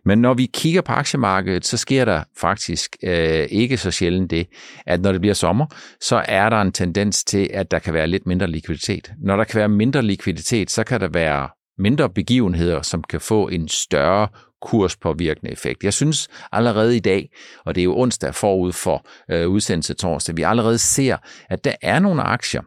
Men 0.04 0.18
når 0.18 0.34
vi 0.34 0.50
kigger 0.54 0.80
på 0.80 0.92
aktiemarkedet, 0.92 1.66
så 1.66 1.76
sker 1.76 2.04
der 2.04 2.22
faktisk 2.40 2.96
øh, 3.02 3.46
ikke 3.50 3.76
så 3.76 3.90
sjældent 3.90 4.30
det, 4.30 4.46
at 4.86 5.00
når 5.00 5.12
det 5.12 5.20
bliver 5.20 5.34
sommer, 5.34 5.66
så 6.00 6.24
er 6.28 6.50
der 6.50 6.60
en 6.60 6.72
tendens 6.72 7.24
til, 7.24 7.50
at 7.54 7.70
der 7.70 7.78
kan 7.78 7.94
være 7.94 8.06
lidt 8.06 8.26
mindre 8.26 8.46
likviditet. 8.46 9.12
Når 9.18 9.36
der 9.36 9.44
kan 9.44 9.58
være 9.58 9.68
mindre 9.68 10.02
likviditet, 10.02 10.70
så 10.70 10.84
kan 10.84 11.00
der 11.00 11.08
være 11.08 11.48
mindre 11.80 12.10
begivenheder, 12.10 12.82
som 12.82 13.02
kan 13.02 13.20
få 13.20 13.48
en 13.48 13.68
større 13.68 14.28
kurspåvirkende 14.62 15.52
effekt. 15.52 15.84
Jeg 15.84 15.92
synes 15.92 16.28
allerede 16.52 16.96
i 16.96 17.00
dag, 17.00 17.30
og 17.64 17.74
det 17.74 17.80
er 17.80 17.84
jo 17.84 17.98
onsdag 17.98 18.34
forud 18.34 18.72
for 18.72 19.06
øh, 19.30 19.48
udsendelse 19.48 19.94
torsdag, 19.94 20.36
vi 20.36 20.42
allerede 20.42 20.78
ser, 20.78 21.16
at 21.48 21.64
der 21.64 21.74
er 21.82 21.98
nogle 21.98 22.22
aktier, 22.22 22.62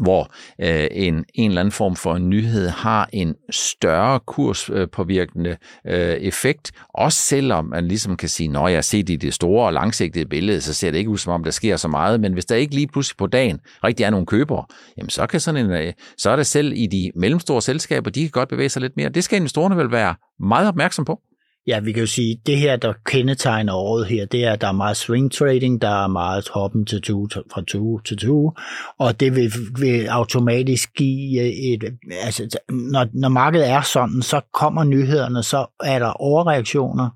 hvor 0.00 0.32
øh, 0.60 0.88
en, 0.90 1.24
en 1.34 1.50
eller 1.50 1.60
anden 1.60 1.72
form 1.72 1.96
for 1.96 2.14
en 2.14 2.30
nyhed 2.30 2.68
har 2.68 3.08
en 3.12 3.34
større 3.50 4.20
kurspåvirkende 4.20 5.56
øh, 5.86 6.14
effekt, 6.14 6.72
også 6.94 7.18
selvom 7.18 7.64
man 7.64 7.88
ligesom 7.88 8.16
kan 8.16 8.28
sige, 8.28 8.48
når 8.48 8.68
jeg 8.68 8.84
ser 8.84 9.00
set 9.00 9.10
i 9.10 9.16
det 9.16 9.34
store 9.34 9.66
og 9.66 9.72
langsigtede 9.72 10.26
billede, 10.26 10.60
så 10.60 10.74
ser 10.74 10.90
det 10.90 10.98
ikke 10.98 11.10
ud 11.10 11.18
som 11.18 11.32
om, 11.32 11.44
der 11.44 11.50
sker 11.50 11.76
så 11.76 11.88
meget, 11.88 12.20
men 12.20 12.32
hvis 12.32 12.44
der 12.44 12.56
ikke 12.56 12.74
lige 12.74 12.86
pludselig 12.86 13.16
på 13.16 13.26
dagen 13.26 13.60
rigtig 13.84 14.04
er 14.04 14.10
nogen 14.10 14.26
købere, 14.26 14.64
jamen 14.96 15.10
så, 15.10 15.26
kan 15.26 15.40
sådan 15.40 15.66
en, 15.66 15.72
øh, 15.72 15.92
så 16.18 16.30
er 16.30 16.36
det 16.36 16.46
selv 16.46 16.72
i 16.76 16.86
de 16.86 17.12
mellemstore 17.16 17.62
selskaber, 17.62 18.10
de 18.10 18.20
kan 18.20 18.30
godt 18.30 18.48
bevæge 18.48 18.68
sig 18.68 18.82
lidt 18.82 18.96
mere. 18.96 19.08
Det 19.08 19.24
skal 19.24 19.36
investorerne 19.36 19.76
vel 19.76 19.90
være 19.90 20.14
meget 20.40 20.68
opmærksom 20.68 21.04
på. 21.04 21.20
Ja, 21.66 21.80
vi 21.80 21.92
kan 21.92 22.00
jo 22.00 22.06
sige, 22.06 22.30
at 22.32 22.46
det 22.46 22.58
her, 22.58 22.76
der 22.76 22.92
kendetegner 23.06 23.74
året 23.74 24.06
her, 24.06 24.26
det 24.26 24.44
er, 24.44 24.52
at 24.52 24.60
der 24.60 24.68
er 24.68 24.72
meget 24.72 24.96
swing 24.96 25.32
trading, 25.32 25.82
der 25.82 26.04
er 26.04 26.08
meget 26.08 26.48
hoppen 26.48 26.86
til 26.86 27.02
to, 27.02 27.28
fra 27.52 27.62
to 27.68 27.98
til 27.98 28.16
to, 28.16 28.52
og 28.98 29.20
det 29.20 29.36
vil, 29.36 29.52
vil 29.80 30.06
automatisk 30.06 30.94
give 30.94 31.40
øh, 31.40 31.46
et, 31.46 31.84
altså 32.22 32.58
når, 32.68 33.06
når 33.12 33.28
markedet 33.28 33.68
er 33.68 33.82
sådan, 33.82 34.22
så 34.22 34.40
kommer 34.52 34.84
nyhederne, 34.84 35.42
så 35.42 35.66
er 35.84 35.98
der 35.98 36.12
overreaktioner, 36.22 37.10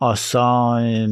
og 0.00 0.18
så, 0.18 0.44
Øh, 0.80 1.08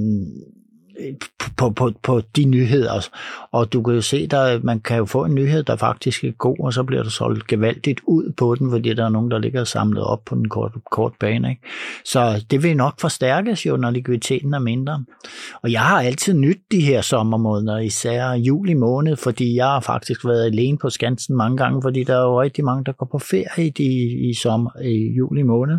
på, 1.57 1.71
på, 1.71 1.93
på 2.03 2.23
de 2.37 2.45
nyheder. 2.45 3.09
Og 3.53 3.73
du 3.73 3.83
kan 3.83 3.95
jo 3.95 4.01
se, 4.01 4.27
der, 4.27 4.61
man 4.63 4.81
kan 4.81 4.97
jo 4.97 5.05
få 5.05 5.25
en 5.25 5.35
nyhed, 5.35 5.63
der 5.63 5.77
faktisk 5.77 6.25
er 6.25 6.31
god, 6.31 6.57
og 6.61 6.73
så 6.73 6.83
bliver 6.83 7.03
der 7.03 7.11
solgt 7.11 7.47
gevaldigt 7.47 8.01
ud 8.07 8.33
på 8.37 8.55
den, 8.55 8.71
fordi 8.71 8.95
der 8.95 9.05
er 9.05 9.09
nogen, 9.09 9.31
der 9.31 9.39
ligger 9.39 9.65
samlet 9.65 10.05
op 10.05 10.25
på 10.25 10.35
den 10.35 10.49
kort, 10.49 10.73
kort 10.91 11.13
bane. 11.21 11.51
Ikke? 11.51 11.63
Så 12.05 12.45
det 12.51 12.63
vil 12.63 12.77
nok 12.77 13.01
forstærkes 13.01 13.67
jo, 13.67 13.77
når 13.77 13.91
likviditeten 13.91 14.55
er 14.55 14.59
mindre. 14.59 15.05
Og 15.63 15.73
jeg 15.73 15.81
har 15.81 16.03
altid 16.03 16.35
nyt 16.35 16.61
de 16.73 16.81
her 16.81 17.01
sommermåneder, 17.01 17.79
især 17.79 18.33
juli 18.33 18.75
måned, 18.75 19.17
fordi 19.17 19.57
jeg 19.57 19.67
har 19.67 19.81
faktisk 19.81 20.25
været 20.25 20.45
alene 20.45 20.79
på 20.79 20.91
Skansen 20.91 21.37
mange 21.37 21.57
gange, 21.57 21.83
fordi 21.83 22.05
der 22.05 22.17
er 22.17 22.23
jo 22.23 22.43
rigtig 22.43 22.65
mange, 22.65 22.85
der 22.85 22.93
går 22.93 23.09
på 23.13 23.19
ferie 23.19 23.73
i, 23.79 24.29
i, 24.31 24.35
sommer, 24.35 24.71
i 24.83 25.15
juli 25.17 25.43
måned. 25.43 25.79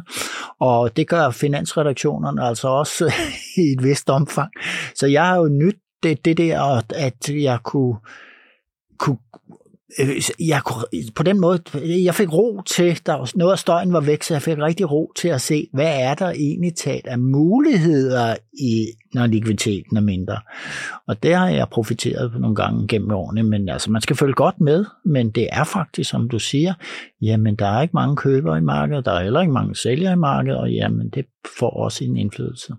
Og 0.60 0.98
det 0.98 1.08
gør 1.08 1.30
finansredaktionerne 1.30 2.44
altså 2.44 2.68
også 2.68 3.14
i 3.58 3.62
et 3.62 3.84
vist 3.84 4.10
omfang. 4.10 4.52
Så 4.96 5.08
jeg 5.14 5.26
har 5.26 5.38
jo 5.38 5.48
nyt 5.48 5.78
det, 6.04 6.26
det 6.26 6.38
der, 6.38 6.82
at 6.96 7.30
jeg 7.30 7.60
kunne, 7.64 7.96
kunne 9.00 9.18
øh, 10.00 10.48
jeg 10.48 10.62
kunne, 10.66 11.12
på 11.16 11.24
den 11.24 11.40
måde, 11.40 11.60
jeg 12.04 12.16
fik 12.16 12.34
ro 12.34 12.62
til, 12.62 13.00
der 13.06 13.14
var 13.14 13.32
noget 13.36 13.52
af 13.52 13.60
støjen 13.60 13.94
var 13.94 14.02
væk, 14.02 14.24
så 14.24 14.34
jeg 14.34 14.42
fik 14.42 14.58
rigtig 14.58 14.92
ro 14.92 15.12
til 15.16 15.28
at 15.28 15.42
se, 15.42 15.68
hvad 15.74 16.02
er 16.02 16.14
der 16.14 16.30
egentlig 16.30 16.76
talt 16.76 17.08
af 17.08 17.20
muligheder, 17.20 18.36
i, 18.54 18.86
når 19.14 19.26
likviditeten 19.26 19.98
er 19.98 20.02
mindre. 20.02 20.38
Og 21.08 21.24
det 21.24 21.36
har 21.36 21.50
jeg 21.50 21.68
profiteret 21.72 22.32
nogle 22.40 22.56
gange 22.56 22.88
gennem 22.88 23.12
årene, 23.12 23.44
men 23.44 23.70
altså, 23.70 23.92
man 23.92 24.02
skal 24.02 24.16
følge 24.16 24.34
godt 24.34 24.62
med, 24.62 24.86
men 25.06 25.32
det 25.32 25.48
er 25.52 25.64
faktisk, 25.64 26.10
som 26.10 26.30
du 26.30 26.40
siger, 26.40 26.74
jamen 27.22 27.56
der 27.56 27.68
er 27.68 27.82
ikke 27.82 27.94
mange 27.94 28.16
købere 28.16 28.58
i 28.58 28.62
markedet, 28.62 29.06
der 29.06 29.12
er 29.12 29.24
heller 29.24 29.42
ikke 29.42 29.54
mange 29.54 29.76
sælgere 29.76 30.14
i 30.14 30.16
markedet, 30.16 30.60
og 30.60 30.72
jamen 30.72 31.10
det 31.10 31.26
får 31.60 31.70
også 31.70 32.04
en 32.04 32.18
indflydelse. 32.18 32.74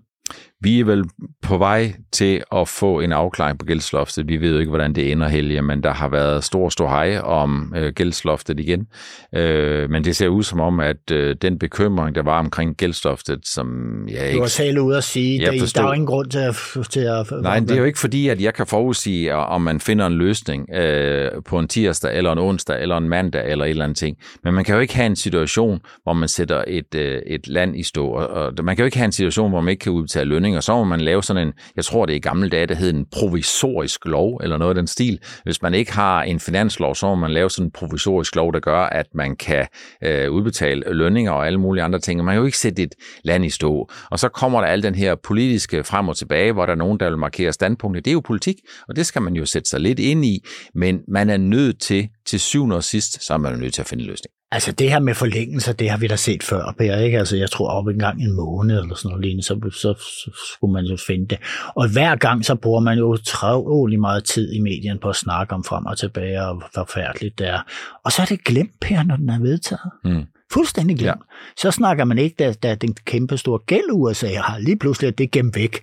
Vi 0.65 0.79
er 0.79 0.85
vel 0.85 1.03
på 1.41 1.57
vej 1.57 1.93
til 2.11 2.43
at 2.51 2.67
få 2.67 2.99
en 2.99 3.11
afklaring 3.11 3.59
på 3.59 3.65
gældsloftet. 3.65 4.27
Vi 4.27 4.37
ved 4.37 4.53
jo 4.53 4.59
ikke, 4.59 4.69
hvordan 4.69 4.95
det 4.95 5.11
ender, 5.11 5.27
Helge, 5.27 5.61
men 5.61 5.83
der 5.83 5.93
har 5.93 6.09
været 6.09 6.43
stor, 6.43 6.69
stor 6.69 6.89
hej 6.89 7.19
om 7.19 7.73
øh, 7.77 7.93
gældsloftet 7.93 8.59
igen. 8.59 8.87
Øh, 9.35 9.89
men 9.89 10.03
det 10.03 10.15
ser 10.15 10.27
ud 10.27 10.43
som 10.43 10.59
om, 10.59 10.79
at 10.79 11.11
øh, 11.11 11.35
den 11.41 11.59
bekymring, 11.59 12.15
der 12.15 12.23
var 12.23 12.39
omkring 12.39 12.75
gældsloftet, 12.77 13.47
som 13.47 13.67
jeg 14.07 14.25
ikke... 14.25 14.35
Du 14.35 14.41
har 14.41 14.47
selv 14.47 14.79
ud 14.79 14.93
at 14.93 15.03
sige, 15.03 15.47
at 15.47 15.75
der 15.75 15.81
er 15.81 15.87
jo 15.87 15.91
ingen 15.91 16.07
grund 16.07 16.29
til 16.29 16.39
at... 16.39 16.55
Til 16.89 16.99
at 16.99 17.31
Nej, 17.41 17.59
det 17.59 17.71
er 17.71 17.77
jo 17.77 17.83
ikke 17.83 17.99
fordi, 17.99 18.27
at 18.27 18.41
jeg 18.41 18.53
kan 18.53 18.67
forudsige, 18.67 19.35
om 19.35 19.61
man 19.61 19.79
finder 19.79 20.05
en 20.05 20.13
løsning 20.13 20.69
øh, 20.73 21.31
på 21.45 21.59
en 21.59 21.67
tirsdag, 21.67 22.17
eller 22.17 22.31
en 22.31 22.39
onsdag, 22.39 22.81
eller 22.81 22.97
en 22.97 23.09
mandag, 23.09 23.51
eller 23.51 23.65
et 23.65 23.69
eller 23.69 23.83
andet 23.83 23.97
ting. 23.97 24.17
Men 24.43 24.53
man 24.53 24.63
kan 24.63 24.75
jo 24.75 24.81
ikke 24.81 24.95
have 24.95 25.05
en 25.05 25.15
situation, 25.15 25.79
hvor 26.03 26.13
man 26.13 26.29
sætter 26.29 26.63
et, 26.67 26.95
øh, 26.95 27.21
et 27.27 27.47
land 27.47 27.79
i 27.79 27.83
stå. 27.83 28.07
Og 28.07 28.53
man 28.63 28.75
kan 28.75 28.83
jo 28.83 28.85
ikke 28.85 28.97
have 28.97 29.05
en 29.05 29.11
situation, 29.11 29.49
hvor 29.49 29.61
man 29.61 29.71
ikke 29.71 29.81
kan 29.81 29.91
udbetale 29.91 30.29
lønninger 30.29 30.54
og 30.57 30.63
så 30.63 30.75
må 30.75 30.83
man 30.83 31.01
lave 31.01 31.23
sådan 31.23 31.47
en, 31.47 31.53
jeg 31.75 31.85
tror 31.85 32.05
det 32.05 32.13
er 32.13 32.17
i 32.17 32.19
gamle 32.19 32.49
dage, 32.49 32.65
der 32.65 32.75
hed 32.75 32.93
en 32.93 33.05
provisorisk 33.11 34.05
lov, 34.05 34.39
eller 34.43 34.57
noget 34.57 34.69
af 34.69 34.75
den 34.75 34.87
stil. 34.87 35.19
Hvis 35.43 35.61
man 35.61 35.73
ikke 35.73 35.93
har 35.93 36.23
en 36.23 36.39
finanslov, 36.39 36.95
så 36.95 37.05
må 37.07 37.15
man 37.15 37.31
lave 37.31 37.49
sådan 37.49 37.65
en 37.65 37.71
provisorisk 37.71 38.35
lov, 38.35 38.53
der 38.53 38.59
gør, 38.59 38.79
at 38.79 39.05
man 39.15 39.35
kan 39.35 39.67
øh, 40.03 40.31
udbetale 40.31 40.83
lønninger 40.93 41.31
og 41.31 41.47
alle 41.47 41.59
mulige 41.59 41.83
andre 41.83 41.99
ting. 41.99 42.23
man 42.23 42.33
kan 42.33 42.39
jo 42.39 42.45
ikke 42.45 42.57
sætte 42.57 42.83
et 42.83 42.95
land 43.23 43.45
i 43.45 43.49
stå. 43.49 43.89
Og 44.11 44.19
så 44.19 44.29
kommer 44.29 44.61
der 44.61 44.67
al 44.67 44.83
den 44.83 44.95
her 44.95 45.15
politiske 45.15 45.83
frem 45.83 46.09
og 46.09 46.17
tilbage, 46.17 46.51
hvor 46.51 46.65
der 46.65 46.73
er 46.73 46.77
nogen, 46.77 46.99
der 46.99 47.09
vil 47.09 47.17
markere 47.17 47.53
standpunkter. 47.53 48.01
Det 48.01 48.11
er 48.11 48.13
jo 48.13 48.21
politik, 48.25 48.55
og 48.87 48.95
det 48.95 49.05
skal 49.05 49.21
man 49.21 49.33
jo 49.35 49.45
sætte 49.45 49.69
sig 49.69 49.79
lidt 49.79 49.99
ind 49.99 50.25
i, 50.25 50.45
men 50.75 50.99
man 51.07 51.29
er 51.29 51.37
nødt 51.37 51.81
til, 51.81 52.09
til 52.25 52.39
syvende 52.39 52.75
og 52.75 52.83
sidst, 52.83 53.25
så 53.25 53.33
er 53.33 53.37
man 53.37 53.59
nødt 53.59 53.73
til 53.73 53.81
at 53.81 53.87
finde 53.87 54.03
en 54.03 54.09
løsning. 54.09 54.31
Altså 54.55 54.71
det 54.71 54.91
her 54.91 54.99
med 54.99 55.13
forlængelser, 55.13 55.73
det 55.73 55.89
har 55.89 55.97
vi 55.97 56.07
da 56.07 56.15
set 56.15 56.43
før, 56.43 56.73
Per, 56.77 56.97
ikke? 56.97 57.19
Altså 57.19 57.37
jeg 57.37 57.51
tror 57.51 57.69
op 57.69 57.87
en 57.87 57.99
gang 57.99 58.21
en 58.21 58.35
måned 58.35 58.79
eller 58.81 58.95
sådan 58.95 59.09
noget 59.09 59.25
lignende, 59.25 59.43
så, 59.43 59.59
så, 59.71 59.93
så 59.99 60.31
skulle 60.55 60.73
man 60.73 60.85
jo 60.85 60.97
finde 61.07 61.27
det. 61.27 61.37
Og 61.75 61.91
hver 61.93 62.15
gang 62.15 62.45
så 62.45 62.55
bruger 62.55 62.79
man 62.79 62.97
jo 62.97 63.05
utrolig 63.07 63.99
meget 63.99 64.23
tid 64.23 64.53
i 64.53 64.59
medien 64.59 64.99
på 64.99 65.09
at 65.09 65.15
snakke 65.15 65.53
om 65.53 65.63
frem 65.63 65.85
og 65.85 65.97
tilbage, 65.97 66.41
og 66.41 66.55
hvor 66.55 66.69
forfærdeligt 66.75 67.39
det 67.39 67.47
er. 67.47 67.59
Og 68.05 68.11
så 68.11 68.21
er 68.21 68.25
det 68.25 68.43
glemt, 68.43 68.79
Per, 68.81 69.03
når 69.03 69.15
den 69.15 69.29
er 69.29 69.39
vedtaget. 69.39 69.91
Mm. 70.03 70.23
Fuldstændig 70.53 70.97
glemt. 70.97 71.07
Ja. 71.07 71.61
Så 71.61 71.71
snakker 71.71 72.03
man 72.03 72.17
ikke, 72.17 72.35
da, 72.39 72.53
da 72.53 72.75
den 72.75 72.93
kæmpe 73.05 73.37
store 73.37 73.59
gæld 73.59 73.91
USA 73.91 74.35
har 74.35 74.59
lige 74.59 74.77
pludselig, 74.77 75.07
at 75.07 75.17
det 75.17 75.23
er 75.23 75.29
gemt 75.31 75.55
væk, 75.55 75.79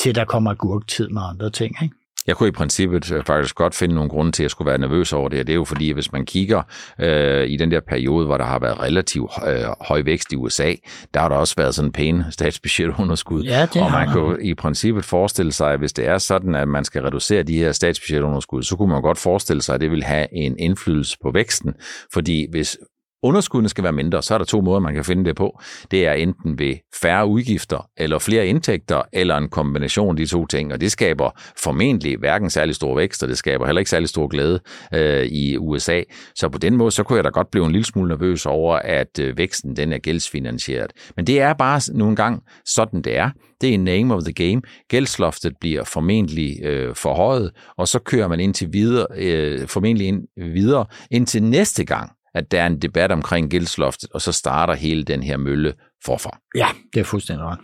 til 0.00 0.14
der 0.14 0.24
kommer 0.24 0.54
gurktid 0.54 1.08
med 1.08 1.22
andre 1.30 1.50
ting. 1.50 1.76
Ikke? 1.82 1.94
Jeg 2.26 2.36
kunne 2.36 2.48
i 2.48 2.52
princippet 2.52 3.12
øh, 3.12 3.24
faktisk 3.24 3.54
godt 3.54 3.74
finde 3.74 3.94
nogle 3.94 4.10
grunde 4.10 4.32
til, 4.32 4.42
at 4.42 4.44
jeg 4.44 4.50
skulle 4.50 4.70
være 4.70 4.78
nervøs 4.78 5.12
over 5.12 5.28
det. 5.28 5.46
Det 5.46 5.52
er 5.52 5.56
jo 5.56 5.64
fordi, 5.64 5.90
hvis 5.90 6.12
man 6.12 6.26
kigger 6.26 6.62
øh, 7.00 7.46
i 7.48 7.56
den 7.56 7.70
der 7.70 7.80
periode, 7.80 8.26
hvor 8.26 8.36
der 8.36 8.44
har 8.44 8.58
været 8.58 8.80
relativt 8.80 9.30
øh, 9.48 9.64
høj 9.80 10.02
vækst 10.02 10.32
i 10.32 10.36
USA, 10.36 10.74
der 11.14 11.20
har 11.20 11.28
der 11.28 11.36
også 11.36 11.54
været 11.56 11.74
sådan 11.74 11.88
en 11.88 11.92
pæne 11.92 12.26
statsbudgetunderskud. 12.38 13.42
Ja, 13.42 13.66
det 13.74 13.82
og 13.82 13.90
man 13.90 14.12
kunne 14.12 14.42
i 14.42 14.54
princippet 14.54 15.04
forestille 15.04 15.52
sig, 15.52 15.72
at 15.72 15.78
hvis 15.78 15.92
det 15.92 16.06
er 16.06 16.18
sådan, 16.18 16.54
at 16.54 16.68
man 16.68 16.84
skal 16.84 17.02
reducere 17.02 17.42
de 17.42 17.58
her 17.58 17.72
statsbudgetunderskud, 17.72 18.62
så 18.62 18.76
kunne 18.76 18.92
man 18.92 19.02
godt 19.02 19.18
forestille 19.18 19.62
sig, 19.62 19.74
at 19.74 19.80
det 19.80 19.90
vil 19.90 20.02
have 20.02 20.26
en 20.32 20.58
indflydelse 20.58 21.16
på 21.22 21.30
væksten. 21.30 21.74
Fordi 22.12 22.46
hvis 22.50 22.76
underskuddene 23.22 23.68
skal 23.68 23.84
være 23.84 23.92
mindre, 23.92 24.22
så 24.22 24.34
er 24.34 24.38
der 24.38 24.44
to 24.44 24.60
måder, 24.60 24.80
man 24.80 24.94
kan 24.94 25.04
finde 25.04 25.24
det 25.24 25.36
på. 25.36 25.60
Det 25.90 26.06
er 26.06 26.12
enten 26.12 26.58
ved 26.58 26.74
færre 27.02 27.26
udgifter, 27.26 27.88
eller 27.96 28.18
flere 28.18 28.46
indtægter, 28.46 29.02
eller 29.12 29.36
en 29.36 29.48
kombination 29.48 30.10
af 30.10 30.16
de 30.16 30.26
to 30.26 30.46
ting, 30.46 30.72
og 30.72 30.80
det 30.80 30.92
skaber 30.92 31.30
formentlig 31.62 32.18
hverken 32.18 32.50
særlig 32.50 32.74
stor 32.74 32.96
vækst, 32.96 33.22
og 33.22 33.28
det 33.28 33.38
skaber 33.38 33.66
heller 33.66 33.78
ikke 33.78 33.90
særlig 33.90 34.08
stor 34.08 34.28
glæde 34.28 34.60
øh, 34.94 35.26
i 35.26 35.56
USA. 35.56 36.02
Så 36.34 36.48
på 36.48 36.58
den 36.58 36.76
måde, 36.76 36.90
så 36.90 37.02
kunne 37.02 37.16
jeg 37.16 37.24
da 37.24 37.28
godt 37.28 37.50
blive 37.50 37.66
en 37.66 37.72
lille 37.72 37.84
smule 37.84 38.08
nervøs 38.08 38.46
over, 38.46 38.76
at 38.76 39.18
øh, 39.20 39.38
væksten 39.38 39.76
den 39.76 39.92
er 39.92 39.98
gældsfinansieret. 39.98 40.92
Men 41.16 41.26
det 41.26 41.40
er 41.40 41.52
bare 41.52 41.80
nogle 41.94 42.16
gange 42.16 42.40
sådan, 42.64 43.02
det 43.02 43.16
er. 43.16 43.30
Det 43.60 43.74
er 43.74 43.78
name 43.78 44.14
of 44.14 44.22
the 44.22 44.32
game. 44.32 44.62
Gældsloftet 44.88 45.52
bliver 45.60 45.84
formentlig 45.84 46.64
øh, 46.64 46.94
forhøjet, 46.94 47.50
og 47.78 47.88
så 47.88 47.98
kører 47.98 48.28
man 48.28 48.40
indtil 48.40 48.68
videre, 48.72 49.06
øh, 49.16 49.68
formentlig 49.68 50.06
ind, 50.06 50.22
videre 50.54 50.86
indtil 51.10 51.42
næste 51.42 51.84
gang, 51.84 52.10
at 52.36 52.50
der 52.50 52.62
er 52.62 52.66
en 52.66 52.82
debat 52.82 53.12
omkring 53.12 53.50
gældsloftet, 53.50 54.10
og 54.12 54.22
så 54.22 54.32
starter 54.32 54.74
hele 54.74 55.04
den 55.04 55.22
her 55.22 55.36
mølle 55.36 55.74
forfra. 56.04 56.38
Ja, 56.54 56.66
det 56.94 57.00
er 57.00 57.04
fuldstændig 57.04 57.46
ret. 57.46 57.58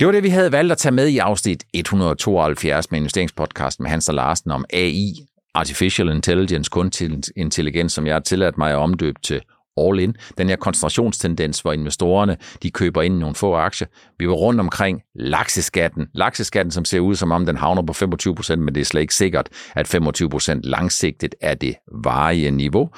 Det 0.00 0.06
var 0.06 0.12
det, 0.12 0.22
vi 0.22 0.28
havde 0.28 0.52
valgt 0.52 0.72
at 0.72 0.78
tage 0.78 0.92
med 0.92 1.08
i 1.08 1.18
afsnit 1.18 1.64
172 1.74 2.90
med 2.90 2.98
investeringspodcast 2.98 3.80
med 3.80 3.90
Hans 3.90 4.08
og 4.08 4.14
Larsen 4.14 4.50
om 4.50 4.64
AI, 4.72 5.12
Artificial 5.54 6.08
Intelligence, 6.08 6.70
kunstig 6.70 7.10
intelligens, 7.36 7.92
som 7.92 8.06
jeg 8.06 8.14
har 8.14 8.20
tilladt 8.20 8.58
mig 8.58 8.70
at 8.70 8.76
omdøbe 8.76 9.20
til 9.22 9.40
all 9.76 10.00
in. 10.00 10.16
Den 10.38 10.48
her 10.48 10.56
koncentrationstendens, 10.56 11.60
hvor 11.60 11.72
investorerne 11.72 12.36
de 12.62 12.70
køber 12.70 13.02
ind 13.02 13.18
nogle 13.18 13.34
få 13.34 13.54
aktier. 13.54 13.88
Vi 14.18 14.28
var 14.28 14.34
rundt 14.34 14.60
omkring 14.60 15.02
lakseskatten. 15.14 16.06
Lakseskatten, 16.14 16.72
som 16.72 16.84
ser 16.84 17.00
ud 17.00 17.14
som 17.14 17.32
om 17.32 17.46
den 17.46 17.56
havner 17.56 17.82
på 17.82 17.92
25%, 17.92 18.56
men 18.56 18.74
det 18.74 18.80
er 18.80 18.84
slet 18.84 19.00
ikke 19.00 19.14
sikkert, 19.14 19.48
at 19.74 19.94
25% 19.94 20.60
langsigtet 20.62 21.34
er 21.40 21.54
det 21.54 21.74
varige 22.04 22.50
niveau. 22.50 22.90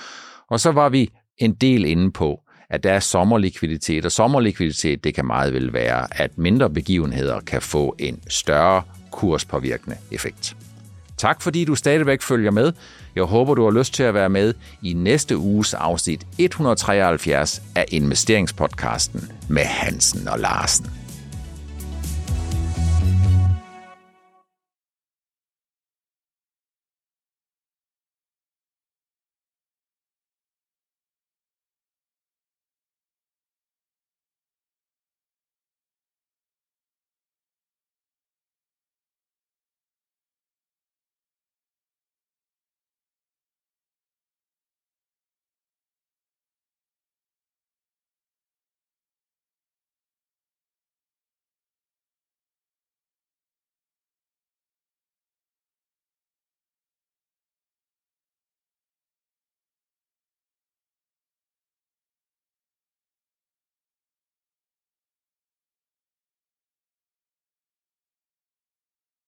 Og 0.51 0.61
så 0.61 0.73
var 0.73 0.89
vi 0.89 1.11
en 1.39 1.55
del 1.55 1.85
inde 1.85 2.13
på, 2.13 2.41
at 2.71 2.83
der 2.83 2.93
er 2.93 3.01
sommerlikviditet, 3.01 4.05
og 4.05 4.13
sommerlikviditet, 4.13 5.05
det 5.05 5.15
kan 5.15 5.27
meget 5.27 5.53
vel 5.53 5.73
være, 5.73 6.07
at 6.23 6.39
mindre 6.39 6.71
begivenheder 6.71 7.41
kan 7.41 7.63
få 7.63 7.97
en 7.99 8.21
større 8.29 8.83
kurspåvirkende 9.11 9.97
effekt. 10.11 10.57
Tak 11.17 11.43
fordi 11.43 11.65
du 11.65 11.75
stadigvæk 11.75 12.23
følger 12.23 12.51
med. 12.51 12.73
Jeg 13.17 13.25
håber, 13.25 13.55
du 13.55 13.65
har 13.65 13.71
lyst 13.71 13.95
til 13.95 14.03
at 14.03 14.15
være 14.15 14.29
med 14.29 14.55
i 14.83 14.93
næste 14.93 15.37
uges 15.37 15.75
afsnit 15.75 16.27
173 16.39 17.63
af 17.75 17.85
investeringspodcasten 17.89 19.31
med 19.49 19.63
Hansen 19.63 20.29
og 20.29 20.39
Larsen. 20.39 20.87